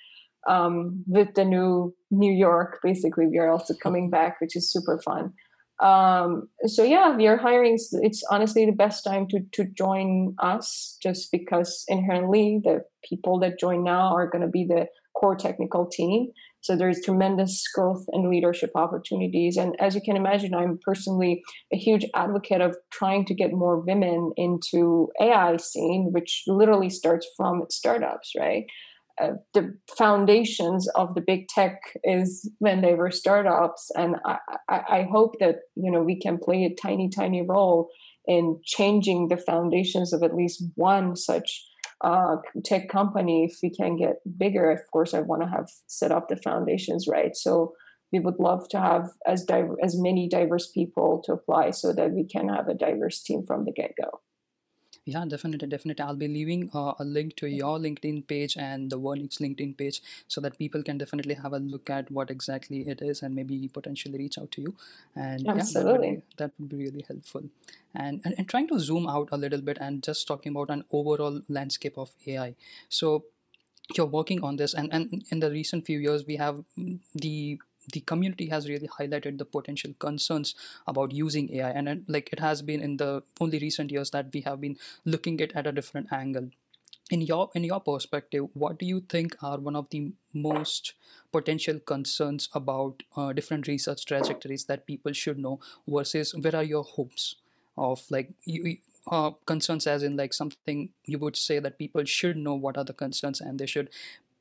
[0.49, 5.01] Um, with the new New York, basically, we are also coming back, which is super
[5.05, 5.33] fun.
[5.81, 7.79] Um, so yeah, we are hiring.
[7.93, 13.59] It's honestly the best time to to join us, just because inherently the people that
[13.59, 14.87] join now are going to be the
[15.19, 16.29] core technical team.
[16.61, 19.57] So there's tremendous growth and leadership opportunities.
[19.57, 21.43] And as you can imagine, I'm personally
[21.73, 27.27] a huge advocate of trying to get more women into AI scene, which literally starts
[27.37, 28.65] from startups, right?
[29.21, 34.39] Uh, the foundations of the big tech is when they were startups, and I,
[34.69, 37.89] I, I hope that you know we can play a tiny, tiny role
[38.29, 41.65] in changing the foundations of at least one such
[42.03, 46.13] uh, tech company, if we can get bigger, of course, I want to have set
[46.13, 47.37] up the foundations right.
[47.37, 47.75] So
[48.13, 52.13] we would love to have as diver- as many diverse people to apply, so that
[52.13, 54.21] we can have a diverse team from the get go.
[55.09, 56.05] Yeah, definitely, definitely.
[56.05, 60.03] I'll be leaving uh, a link to your LinkedIn page and the Verneek's LinkedIn page
[60.27, 63.71] so that people can definitely have a look at what exactly it is and maybe
[63.73, 64.75] potentially reach out to you.
[65.17, 65.57] And Absolutely.
[65.57, 67.45] yeah, that would be, that would be really helpful.
[67.95, 70.85] And, and and trying to zoom out a little bit and just talking about an
[70.93, 72.55] overall landscape of AI.
[72.91, 73.25] So
[73.97, 76.65] you're working on this and, and in the recent few years we have
[77.15, 77.59] the
[77.93, 80.55] the community has really highlighted the potential concerns
[80.87, 84.41] about using AI, and like it has been in the only recent years that we
[84.43, 86.51] have been looking at at a different angle.
[87.11, 90.93] In your in your perspective, what do you think are one of the most
[91.33, 96.85] potential concerns about uh, different research trajectories that people should know versus where are your
[96.85, 97.37] hopes
[97.79, 98.77] of like you,
[99.11, 102.85] uh, concerns as in like something you would say that people should know what are
[102.85, 103.89] the concerns and they should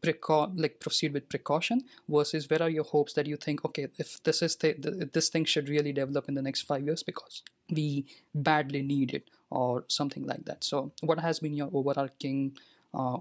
[0.03, 4.21] precau- like proceed with precaution versus where are your hopes that you think okay if
[4.23, 4.77] this is th-
[5.13, 9.29] this thing should really develop in the next five years because we badly need it
[9.49, 10.63] or something like that.
[10.63, 12.57] So what has been your overarching
[12.93, 13.17] uh,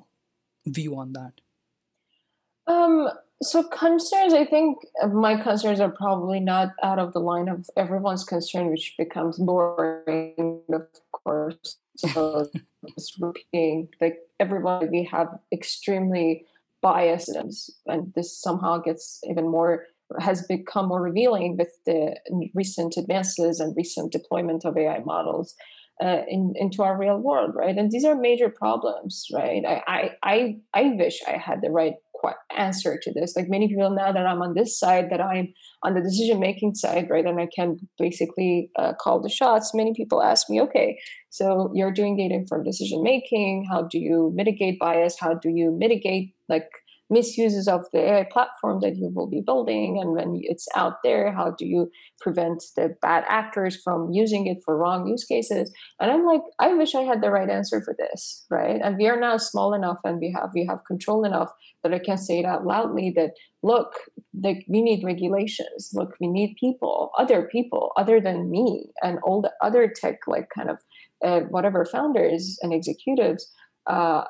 [0.66, 1.40] view on that?
[2.66, 3.08] Um
[3.42, 4.78] so concerns i think
[5.12, 10.62] my concerns are probably not out of the line of everyone's concern which becomes boring
[10.72, 11.76] of course.
[11.96, 12.48] So
[12.96, 16.46] just repeating like everybody we have extremely
[16.90, 19.72] biases, and this somehow gets even more
[20.20, 22.00] has become more revealing with the
[22.54, 25.54] recent advances and recent deployment of AI models
[26.00, 27.76] uh, in, into our real world, right?
[27.76, 29.64] And these are major problems, right?
[29.66, 31.94] I, I, I, I wish I had the right
[32.56, 33.34] answer to this.
[33.36, 35.52] Like many people now that I'm on this side, that I'm
[35.82, 37.24] on the decision making side, right?
[37.24, 39.74] And I can basically uh, call the shots.
[39.74, 40.98] Many people ask me, okay,
[41.30, 43.66] so you're doing data informed decision making.
[43.70, 45.16] How do you mitigate bias?
[45.18, 46.68] How do you mitigate like
[47.08, 49.98] misuses of the AI platform that you will be building.
[50.00, 51.90] And when it's out there, how do you
[52.20, 55.72] prevent the bad actors from using it for wrong use cases?
[56.00, 58.80] And I'm like, I wish I had the right answer for this, right?
[58.82, 61.50] And we are now small enough and we have we have control enough
[61.82, 63.32] that I can say it out loudly that
[63.62, 63.92] look,
[64.42, 65.90] like we need regulations.
[65.92, 70.48] Look, we need people, other people, other than me and all the other tech like
[70.54, 70.78] kind of
[71.24, 73.50] uh, whatever founders and executives.
[73.86, 74.24] Uh,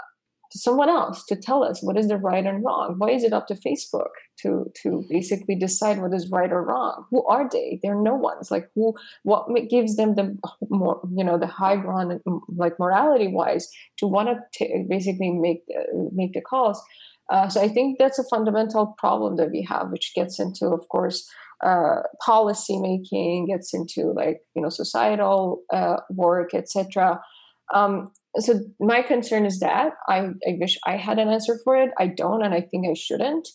[0.53, 2.95] to someone else to tell us what is the right and wrong.
[2.99, 4.11] Why is it up to Facebook
[4.43, 7.07] to to basically decide what is right or wrong?
[7.11, 7.81] Who are they?
[7.83, 8.51] They're no ones.
[8.51, 8.95] Like who?
[9.23, 10.37] What gives them the
[10.71, 13.69] more you know the high ground like morality wise
[13.99, 16.83] to want to basically make the, make the calls.
[17.29, 20.89] Uh, so I think that's a fundamental problem that we have, which gets into, of
[20.89, 21.29] course,
[21.65, 27.21] uh, policy making, gets into like you know societal uh, work, etc.
[27.75, 31.91] Um, so my concern is that I, I wish I had an answer for it.
[31.99, 33.49] I don't, and I think I shouldn't.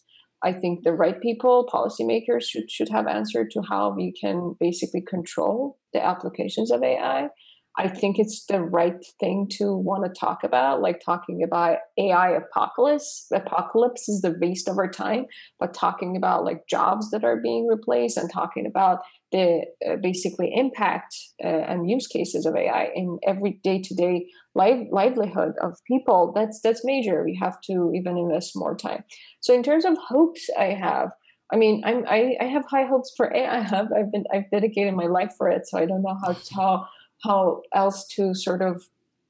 [0.43, 5.01] I think the right people, policymakers, should should have answer to how we can basically
[5.01, 7.29] control the applications of AI.
[7.77, 12.31] I think it's the right thing to want to talk about, like talking about AI
[12.31, 13.27] apocalypse.
[13.31, 15.25] Apocalypse is the waste of our time,
[15.59, 18.99] but talking about like jobs that are being replaced and talking about
[19.31, 24.27] the uh, basically impact uh, and use cases of AI in every day to day
[24.53, 26.33] livelihood of people.
[26.35, 27.23] That's that's major.
[27.23, 29.03] We have to even invest more time.
[29.39, 31.11] So in terms of hopes, I have.
[31.53, 33.59] I mean, I'm, I, I have high hopes for AI.
[33.73, 36.87] Have I've been I've dedicated my life for it, so I don't know how how
[37.23, 38.83] how else to sort of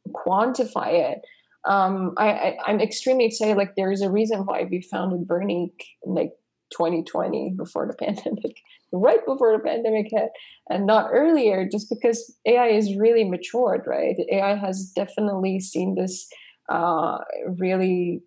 [0.10, 1.22] quantify it.
[1.66, 3.58] Um, I, I am extremely excited.
[3.58, 5.74] Like there is a reason why we founded Verneek
[6.06, 6.34] like
[6.72, 8.62] 2020 before the pandemic,
[8.92, 10.30] right before the pandemic hit,
[10.70, 14.16] and not earlier, just because AI is really matured, right?
[14.32, 16.28] AI has definitely seen this
[16.70, 17.18] uh,
[17.58, 18.22] really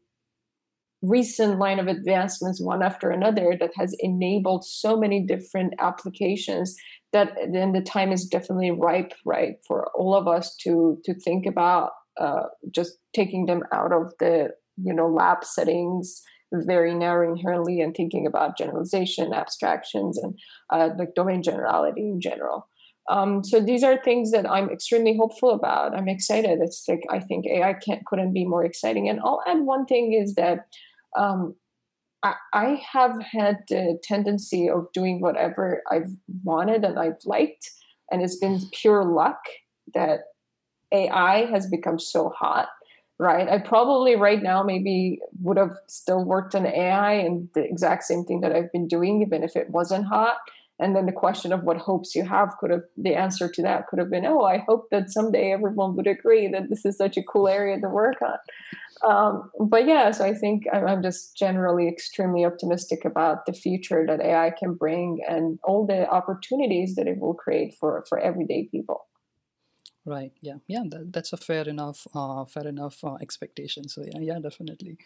[1.05, 6.75] recent line of advancements one after another that has enabled so many different applications
[7.13, 11.45] that then the time is definitely ripe right for all of us to to think
[11.45, 14.49] about uh, just taking them out of the
[14.83, 16.23] you know lab settings
[16.53, 20.39] very narrow inherently and thinking about generalization abstractions and
[20.71, 22.69] uh, like domain generality in general
[23.11, 25.95] um, so these are things that I'm extremely hopeful about.
[25.95, 26.61] I'm excited.
[26.63, 29.09] It's like I think AI can't couldn't be more exciting.
[29.09, 30.67] And I'll add one thing is that
[31.17, 31.55] um,
[32.23, 36.11] I, I have had the tendency of doing whatever I've
[36.45, 37.71] wanted and I've liked,
[38.11, 39.41] and it's been pure luck
[39.93, 40.21] that
[40.91, 42.69] AI has become so hot.
[43.19, 48.03] Right, I probably right now maybe would have still worked in AI and the exact
[48.03, 50.39] same thing that I've been doing, even if it wasn't hot.
[50.81, 53.87] And then the question of what hopes you have could have the answer to that
[53.87, 57.17] could have been oh i hope that someday everyone would agree that this is such
[57.17, 58.39] a cool area to work on.
[59.09, 64.21] Um, but yeah so i think i'm just generally extremely optimistic about the future that
[64.21, 69.07] ai can bring and all the opportunities that it will create for for everyday people
[70.07, 70.33] Right.
[70.43, 70.57] Yeah.
[70.67, 70.83] Yeah.
[70.87, 73.89] That, that's a fair enough, uh, fair enough uh, expectation.
[73.89, 74.99] So yeah, yeah, definitely.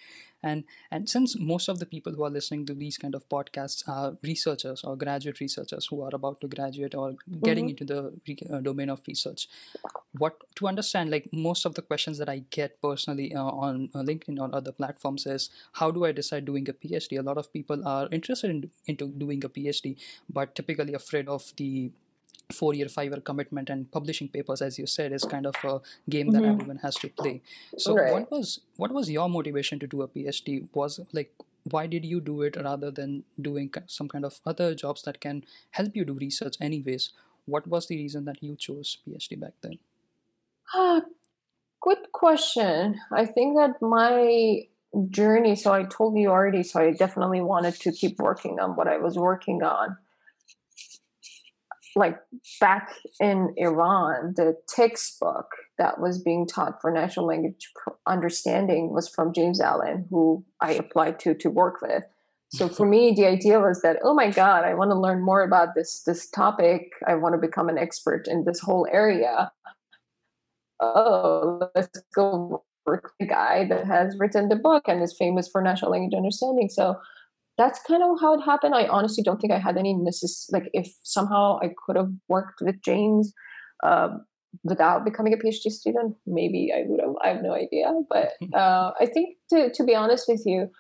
[0.43, 3.89] And and since most of the people who are listening to these kind of podcasts
[3.89, 7.15] are researchers or graduate researchers who are about to graduate or
[7.45, 9.49] getting hmm into the re- uh, domain of research,
[10.17, 13.99] what to understand like most of the questions that I get personally uh, on uh,
[14.01, 17.19] LinkedIn or other platforms is how do I decide doing a PhD?
[17.19, 19.97] A lot of people are interested in into doing a PhD,
[20.29, 21.93] but typically afraid of the
[22.53, 25.81] four year five year commitment and publishing papers as you said is kind of a
[26.09, 27.43] game that hmm everyone has to play
[27.77, 28.13] so Right.
[28.13, 31.33] what was what was your motivation to do a phd was like
[31.71, 35.45] why did you do it rather than doing some kind of other jobs that can
[35.73, 37.11] help you do research anyways
[37.47, 39.79] what was the reason that you chose phd back then
[40.75, 41.03] Ah,
[41.83, 43.01] Good question.
[43.13, 44.69] I think that my
[45.11, 48.89] journey, so I told you already, so I definitely wanted to keep working on what
[48.89, 49.99] I was working on.
[51.97, 52.19] Like
[52.61, 52.91] back
[53.21, 55.47] in Iran, the textbook
[55.79, 57.71] that was being taught for natural language
[58.07, 62.05] understanding was from James Allen, who I applied to to work with.
[62.51, 65.43] So for me, the idea was that, oh my God, I want to learn more
[65.43, 66.93] about this this topic.
[67.07, 69.51] I want to become an expert in this whole area
[70.81, 75.49] oh, let's go work with the guy that has written the book and is famous
[75.49, 76.69] for natural language understanding.
[76.69, 76.97] So
[77.59, 78.75] that's kind of how it happened.
[78.75, 82.61] I honestly don't think I had any necess- like if somehow I could have worked
[82.61, 83.35] with James
[83.85, 84.25] um,
[84.63, 87.15] without becoming a PhD student, maybe I would have.
[87.23, 87.93] I have no idea.
[88.09, 90.71] But uh, I think to to be honest with you,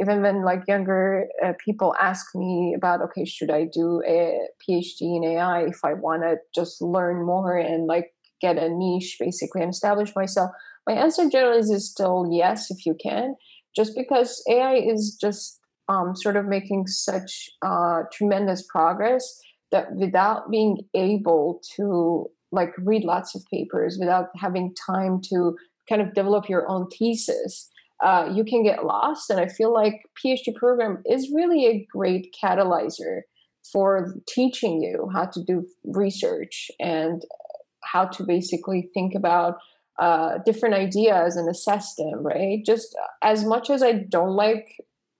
[0.00, 5.16] even when like younger uh, people ask me about okay, should I do a PhD
[5.16, 9.62] in AI if I want to just learn more and like get a niche basically
[9.62, 10.50] and establish myself?
[10.86, 13.36] My answer generally is still yes if you can,
[13.74, 19.40] just because AI is just um, sort of making such uh, tremendous progress
[19.72, 25.56] that without being able to like read lots of papers, without having time to
[25.88, 27.70] kind of develop your own thesis,
[28.02, 29.30] uh, you can get lost.
[29.30, 33.22] And I feel like PhD program is really a great catalyzer
[33.72, 37.22] for teaching you how to do research and
[37.82, 39.56] how to basically think about
[39.98, 42.64] uh, different ideas and assess them, right?
[42.64, 44.66] Just as much as I don't like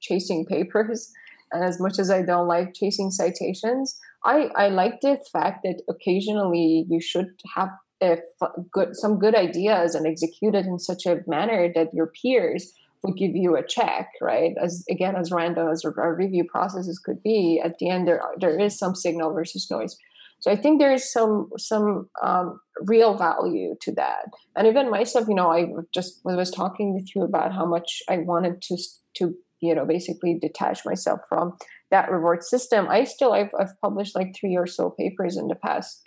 [0.05, 1.12] chasing papers
[1.55, 5.82] and as much as I don't like chasing citations, I, I like the fact that
[5.89, 7.70] occasionally you should have
[8.02, 8.18] a
[8.72, 12.72] good some good ideas and execute it in such a manner that your peers
[13.02, 14.52] would give you a check, right?
[14.60, 18.59] As again, as random as our review processes could be, at the end there there
[18.59, 19.97] is some signal versus noise.
[20.40, 24.26] So I think there is some some um, real value to that.
[24.56, 28.18] And even myself, you know, I just was talking with you about how much I
[28.18, 28.76] wanted to
[29.18, 29.35] to
[29.65, 31.57] you know basically detach myself from
[31.91, 32.86] that reward system.
[32.89, 36.03] I still I've I've published like three or so papers in the past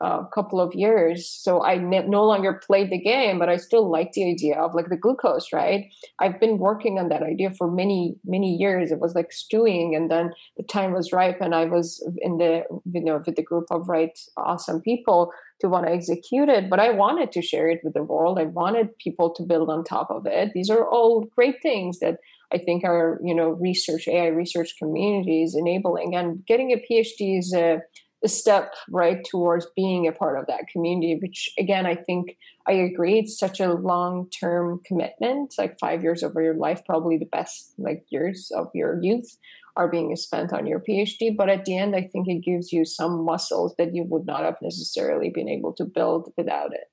[0.00, 1.28] uh, couple of years.
[1.28, 4.88] So I no longer played the game, but I still like the idea of like
[4.88, 5.92] the GLUCOSE, right?
[6.18, 8.90] I've been working on that idea for many, many years.
[8.90, 12.62] It was like stewing, and then the time was ripe, and I was in the,
[12.92, 16.70] you know, with the group of right, awesome people to want to execute it.
[16.70, 18.38] But I wanted to share it with the world.
[18.38, 20.52] I wanted people to build on top of it.
[20.54, 22.16] These are all great things that
[22.52, 27.38] I think our, you know, research AI research community is enabling, and getting a PhD
[27.38, 27.80] is a
[28.22, 32.36] a step right towards being a part of that community which again i think
[32.68, 37.16] i agree it's such a long term commitment like five years over your life probably
[37.16, 39.38] the best like years of your youth
[39.76, 42.84] are being spent on your phd but at the end i think it gives you
[42.84, 46.88] some muscles that you would not have necessarily been able to build without it.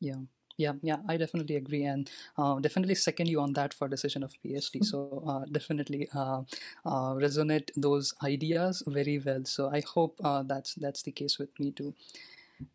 [0.00, 0.22] Yeah
[0.56, 4.32] yeah yeah i definitely agree and uh, definitely second you on that for decision of
[4.44, 6.42] phd so uh, definitely uh,
[6.84, 9.44] uh, resonate those ideas very well.
[9.44, 11.94] So i hope uh, that's that's the case with me too.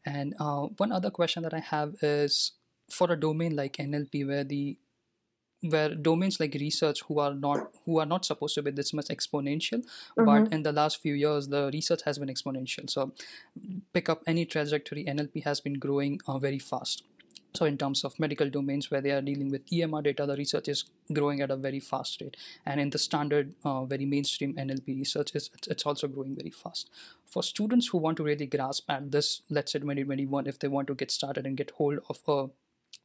[0.06, 2.54] And uh, one other question that i have is
[2.92, 4.78] for a domain like nlp where the
[5.62, 9.08] where domains like research who are not who are not supposed to be this much
[9.08, 9.84] exponential
[10.18, 10.26] Mhm.
[10.26, 12.90] but in the last few years the research has been exponential.
[12.90, 13.14] So
[13.94, 17.04] pick up any trajectory nlp has been growing uh, very fast
[17.56, 20.68] so in terms of medical domains where they are dealing with emr data the research
[20.68, 22.38] is growing at a very fast rate.
[22.66, 26.90] And in the standard uh, very mainstream nlp research is it's, also growing very fast.
[27.26, 30.88] For students who want to really grasp at this let's say 2021 if they want
[30.88, 32.50] to get started and get hold of a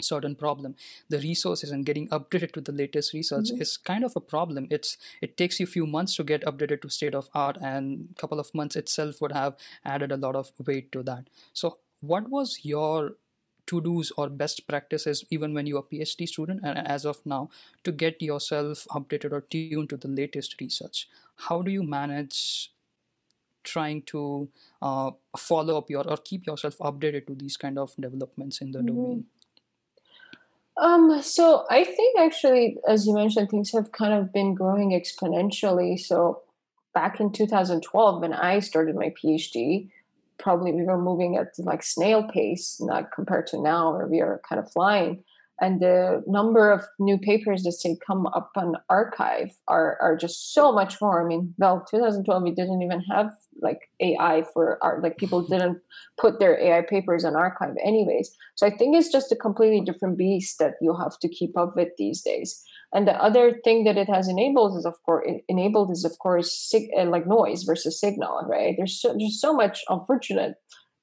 [0.02, 0.74] certain problem
[1.08, 3.60] the resources and getting updated to the latest research Mhm.
[3.60, 4.66] is kind of a problem.
[4.70, 8.08] It's it takes you a few months to get updated to state of art and
[8.10, 11.28] a couple of months itself would have added a lot of weight to that.
[11.52, 13.16] So what was your
[13.66, 17.24] to do's or best practices even when you are a phd student and as of
[17.24, 17.49] now
[17.82, 21.09] to get yourself updated or tuned to the latest research
[21.49, 22.70] how do you manage
[23.62, 24.49] trying to
[24.82, 28.78] uh, follow up your or keep yourself updated to these kind of developments in the
[28.78, 28.89] mm-hmm.
[28.89, 29.24] domain
[30.77, 35.99] um, so I think actually, as you mentioned, things have kind of been growing exponentially.
[35.99, 36.43] So
[36.93, 39.89] back in 2012, when I started my PhD,
[40.39, 44.40] probably we were moving at like snail pace, not compared to now where we are
[44.48, 45.23] kind of flying
[45.60, 50.52] and the number of new papers that say come up on arXiv are, are just
[50.52, 51.22] so much more.
[51.22, 55.02] I mean well 2012 we didn't even have like ai for art.
[55.02, 55.81] Like people didn't
[56.18, 58.35] put their ai papers on arXiv anyways.
[58.56, 61.76] So i think it's just a completely different beast that you have to keep up
[61.76, 62.64] with these days.
[62.93, 66.52] And the other thing that it has enabled is of course enabled is of course
[66.52, 68.74] sig- uh, like noise versus signal right?
[68.76, 70.56] There's so, there's so much unfortunate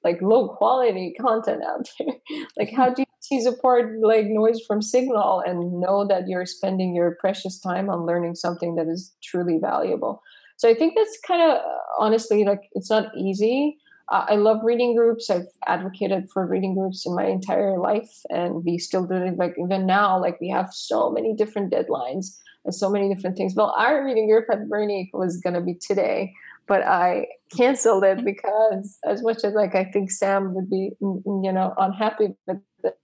[0.04, 2.08] like low quality content out there.
[2.56, 6.94] Like how do you tease apart like noise from signal and know that you're spending
[6.94, 10.22] your precious time on learning something that is truly valuable?
[10.56, 11.58] So i think that's kind of
[11.98, 13.78] honestly like it's not easy.
[14.10, 15.30] Uh, i love reading groups.
[15.30, 19.54] I've advocated for reading groups in my entire life and we still do it like
[19.58, 23.54] even now like we have so many different deadlines and so many different things.
[23.54, 26.32] Well our reading group at Verneek was going to be today
[26.66, 27.26] but I
[27.56, 32.28] canceled it because as much as like I think Sam would be you know unhappy
[32.46, 32.58] with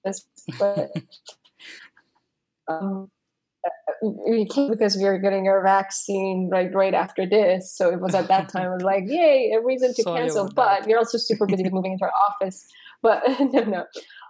[0.04, 0.26] this,
[0.58, 0.90] but
[2.68, 3.10] um,
[4.02, 7.74] we can't because we are getting our vaccine right right after this.
[7.74, 10.50] So it was at that time it was like, yay, a reason to Sorry cancel.
[10.54, 12.66] But you're also super busy moving into our office.
[13.02, 13.84] But no, no.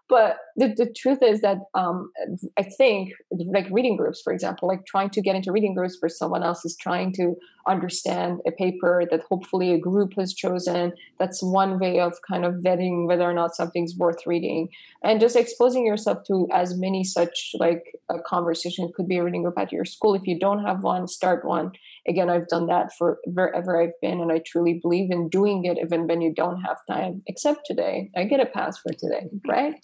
[0.08, 2.10] But the, the truth is that um,
[2.58, 6.08] I think, like reading groups, for example, like trying to get into reading groups where
[6.08, 7.34] someone else is trying to
[7.68, 10.92] understand a paper that hopefully a group has chosen.
[11.18, 14.68] That's one way of kind of vetting whether or not something's worth reading.
[15.04, 19.42] And just exposing yourself to as many such like a conversation could be a reading
[19.42, 20.14] group at your school.
[20.14, 21.72] If you don't have one, start one
[22.08, 25.78] again i've done that for wherever i've been and i truly believe in doing it
[25.78, 29.74] even when you don't have time except today i get a pass for today right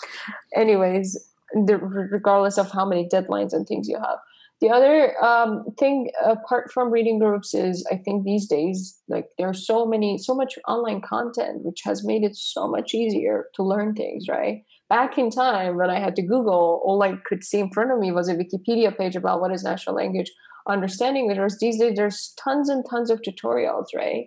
[0.57, 1.31] anyways
[1.67, 4.19] the, regardless of how many deadlines and things you have
[4.61, 9.67] the other um, thing apart from reading groups is i think these days like there's
[9.67, 13.95] so many so much online content which has made it so much easier to learn
[13.95, 14.63] things right?
[14.91, 17.99] Back in time when i had to google all i could see in front of
[17.99, 20.31] me was a wikipedia page about what is natural language
[20.69, 24.27] understanding leaders these days there's tons and tons of tutorials right?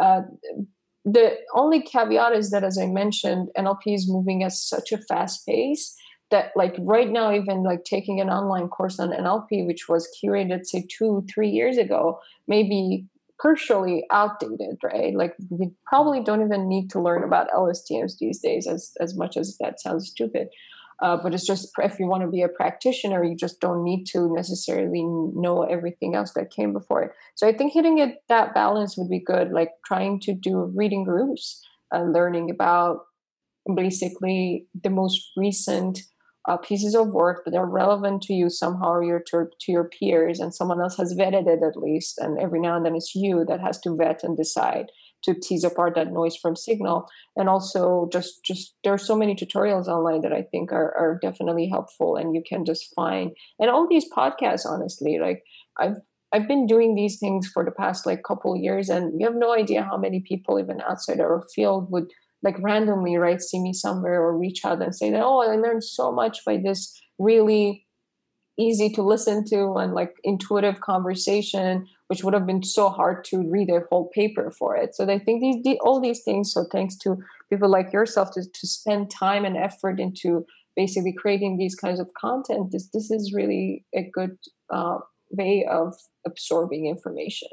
[0.00, 0.22] Uh,
[1.04, 5.46] the only caveat is that as i mentioned nlp is moving at such a fast
[5.46, 5.94] pace
[6.30, 10.64] that like right now even like taking an online course on nlp which was curated
[10.64, 13.06] say two three years ago maybe
[13.40, 18.66] partially outdated right like we probably don't even need to learn about lstms these days
[18.66, 20.48] as as much as that sounds stupid
[21.00, 24.04] uh, but it's just if you want to be a practitioner, you just don't need
[24.04, 27.12] to necessarily know everything else that came before it.
[27.36, 31.04] So I think hitting it that balance would be good, like trying to do reading
[31.04, 33.02] groups and learning about
[33.74, 36.00] basically the most recent
[36.48, 40.40] uh, pieces of work that are relevant to you somehow or your to your peers
[40.40, 42.18] and someone else has vetted it at least.
[42.18, 44.86] And every now and then it's you that has to vet and decide
[45.24, 47.06] to tease apart that noise from signal.
[47.36, 51.18] And also just just there are so many tutorials online that i think are, are
[51.20, 55.42] definitely helpful and you can just find and all these podcasts honestly like
[55.78, 55.96] i've
[56.32, 59.54] I've been doing these things for the past like couple years, and you have no
[59.54, 62.10] idea how many people, even outside our field, would
[62.42, 65.84] like randomly right see me somewhere or reach out and say that oh I learned
[65.84, 67.86] so much by this really
[68.58, 73.48] easy to listen to and like intuitive conversation which would have been so hard to
[73.48, 74.94] read a whole paper for it.
[74.94, 76.52] So I think these, all these things.
[76.52, 77.18] So thanks to
[77.50, 82.08] people like yourself to, to spend time and effort into basically creating these kinds of
[82.14, 82.72] content.
[82.72, 84.38] This this is really a good
[84.70, 84.98] uh,
[85.30, 85.94] way of
[86.26, 87.48] absorbing information.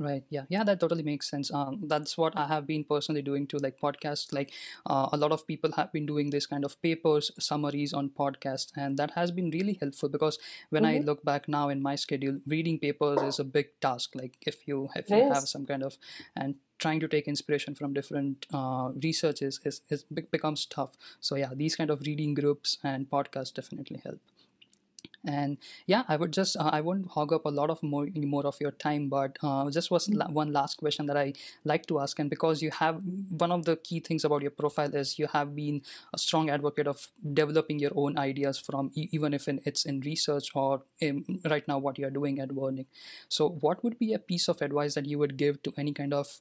[0.00, 0.22] Right.
[0.30, 0.44] Yeah.
[0.48, 0.62] Yeah.
[0.62, 1.52] That totally makes sense.
[1.52, 4.32] Um, that's what I have been personally doing to like podcasts.
[4.32, 4.52] Like
[4.86, 8.70] uh, a lot of people have been doing this kind of papers, summaries on podcasts,
[8.76, 10.38] and that has been really helpful because
[10.70, 11.02] when mm-hmm.
[11.02, 14.14] I look back now in my schedule, reading papers is a big task.
[14.14, 15.98] Like if you if you have some kind of
[16.36, 20.96] and trying to take inspiration from different uh, researches is, is becomes tough.
[21.20, 24.20] So yeah, these kind of reading groups and podcasts definitely help
[25.28, 28.46] and yeah i would just uh, i won't hog up a lot of more more
[28.46, 31.32] of your time but uh, just was la- one last question that i
[31.64, 32.18] like to ask.
[32.18, 33.00] And because you have
[33.44, 35.82] one of the key things about your profile is you have been
[36.14, 37.08] a strong advocate of
[37.40, 41.78] developing your own ideas from even if in, it's in research or in, right now
[41.78, 42.86] what you're doing at Verneek
[43.28, 46.14] so what would be a piece of advice that you would give to any kind
[46.14, 46.40] of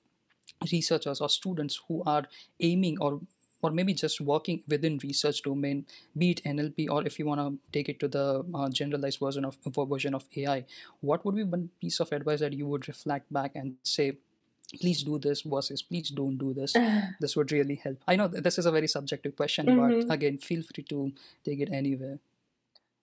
[0.72, 2.26] researchers or students who are
[2.60, 3.22] aiming or
[3.62, 5.86] or maybe just working within research domain
[6.18, 9.46] be it nlp or if you want to take it to the uh, generalized version
[9.46, 9.58] of
[9.90, 10.64] version of ai
[11.02, 14.18] what would be one piece of advice that you would reflect back and say
[14.80, 16.76] please do this versus please don't do this.
[17.20, 17.98] This would really help.
[18.08, 20.08] I know this is a very subjective question mm-hmm.
[20.08, 21.12] but again feel free to
[21.46, 22.20] take it anywhere.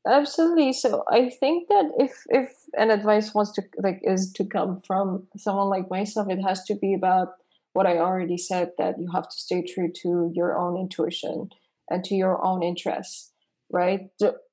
[0.07, 0.73] Absolutely.
[0.73, 5.27] So i think that if if an advice wants to like is to come from
[5.37, 7.37] someone like myself it has to be about
[7.75, 11.51] what i already said that you have to stay true to your own intuition
[11.91, 13.33] and to your own interests
[13.71, 14.09] right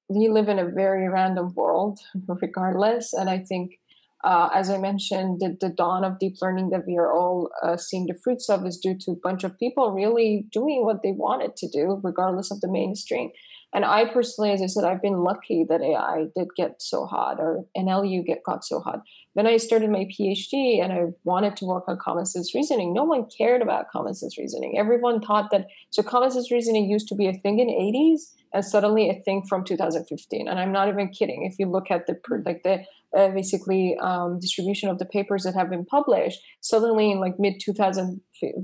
[0.10, 2.00] we live in a very random world
[2.42, 3.80] regardless and i think
[4.24, 7.76] uh, as I mentioned, the, the, dawn of deep learning that we are all uh,
[7.76, 11.12] seeing the fruits of is due to a bunch of people really doing what they
[11.12, 13.32] wanted to do, regardless of the mainstream.
[13.74, 17.40] And I personally, as I said, I've been lucky that AI did get so hot
[17.40, 19.02] or NLU get got so hot.
[19.34, 23.06] When I started my PhD and I wanted to work on common sense reasoning, no
[23.06, 24.78] one cared about common sense reasoning.
[24.78, 28.66] Everyone thought that so common sense reasoning used to be a thing in 80s and
[28.66, 30.50] suddenly a thing from 2015.
[30.50, 31.46] And I'm not even kidding.
[31.46, 32.84] If you look at the like the
[33.18, 37.62] uh, basically um, distribution of the papers that have been published, suddenly in like mid
[37.64, 38.20] 2000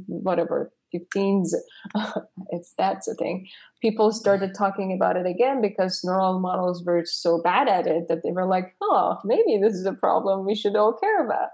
[0.07, 1.53] whatever 15s,
[2.49, 3.47] if that's a thing,
[3.81, 8.23] people started talking about it again because neural models were so bad at it that
[8.23, 11.49] they were like, oh, maybe this is a problem we should all care about.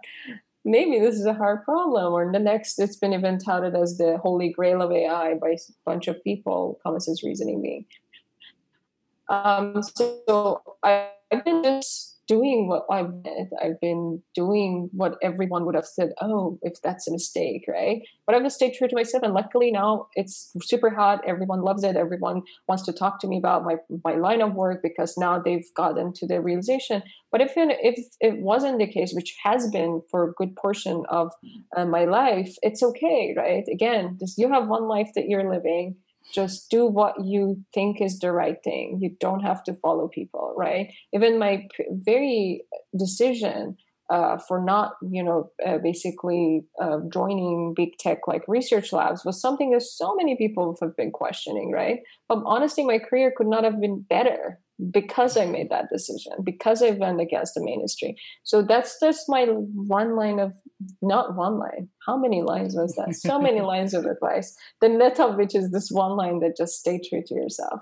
[0.66, 2.14] Maybe this is a hard problem.
[2.14, 5.58] Or the next, it's been even touted as the holy grail of AI by a
[5.86, 7.86] bunch of people, common sense reasoning being.
[9.30, 11.13] Um, so just
[12.28, 13.14] doing what I've
[13.62, 18.02] I've been doing what everyone would have said, oh, if that's a mistake, right?
[18.26, 21.22] But I've just stayed true to myself, and luckily now it's super hot.
[21.28, 21.96] Everyone loves it.
[21.96, 25.68] Everyone wants to talk to me about my my line of work because now they've
[25.76, 27.04] gotten to the realization.
[27.32, 31.32] But if if it wasn't the case, which has been for a good portion of
[31.76, 33.66] uh, my life, it's okay, right?
[33.72, 35.96] Again, just you have one life that you're living
[36.34, 39.00] just do what you think is the right thing.
[39.02, 40.94] You don't have to follow people right?
[41.14, 42.64] Even my very
[42.98, 43.78] decision
[44.10, 49.40] uh, for not you know uh, basically uh, joining big tech like research labs was
[49.40, 52.00] something that so many people have been questioning right?
[52.28, 54.60] But honestly my career could not have been better
[54.92, 58.16] because I made that decision, because I went against the mainstream.
[58.44, 60.54] So that's just my one line of
[61.02, 61.90] not one line.
[62.06, 63.16] How many lines was that?
[63.16, 64.56] So many lines of advice.
[64.82, 67.82] The net of which is this one line that just stay true to yourself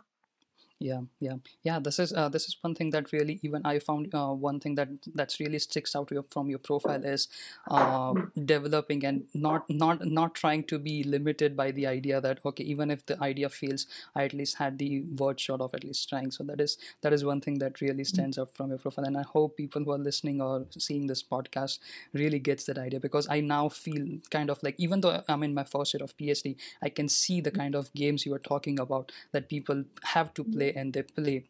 [0.81, 1.35] yeah yeah.
[1.63, 4.59] Yeah this is uh, this is one thing that really even i found uh, one
[4.59, 7.27] thing that that's really sticks out your, from your profile is
[7.69, 8.13] uh,
[8.45, 12.89] developing and not not not trying to be limited by the idea that okay even
[12.89, 13.85] if the idea fails
[14.15, 16.31] i at least had the word shot of at least trying.
[16.31, 19.05] So that is that is one thing that really stands out from your profile.
[19.05, 21.79] And i hope people who are listening or seeing this podcast
[22.13, 25.53] really gets that idea because i now feel kind of like even though i'm in
[25.53, 28.79] my first year of phd i can see the kind of games you are talking
[28.79, 31.43] about that people have to play and they play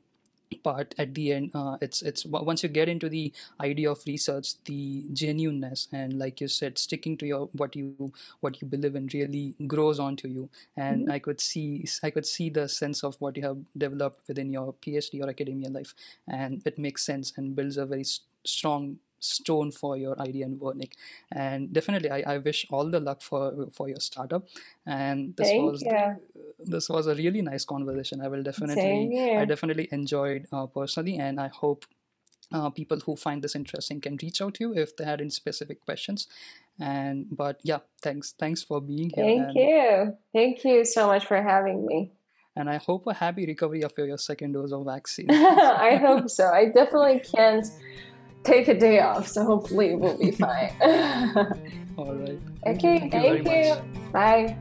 [0.63, 3.31] part at the end uh, it's it's once you get into the
[3.61, 8.11] idea of research the genuineness and like you said sticking to your what you
[8.41, 11.11] what you believe in really grows onto you and mm-hmm.
[11.11, 14.73] i could see i could see the sense of what you have developed within your
[14.85, 15.93] phd or academia life
[16.27, 18.05] and it makes sense and builds a very
[18.43, 20.93] strong stone for your idea and Verneek.
[21.31, 24.47] And definitely, I, I wish all the luck for for your startup.
[24.85, 26.15] And this Thank was you.
[26.59, 28.21] this was a really nice conversation.
[28.21, 31.85] I will definitely I definitely enjoyed uh, personally, and I hope.
[32.53, 35.29] Uh, people who find this interesting can reach out to you if they had any
[35.29, 36.27] specific questions
[36.81, 41.41] and but yeah thanks thanks for being here thank you thank you so much for
[41.41, 42.11] having me
[42.55, 45.27] and I hope a happy recovery after your second dose of vaccine.
[45.31, 46.47] I hope so.
[46.47, 47.65] I definitely can't
[48.43, 50.71] take a day off, so hopefully we'll be fine.
[51.97, 52.39] All right.
[52.67, 53.51] Okay, thank, thank you.
[53.51, 54.11] you.
[54.11, 54.57] Bye.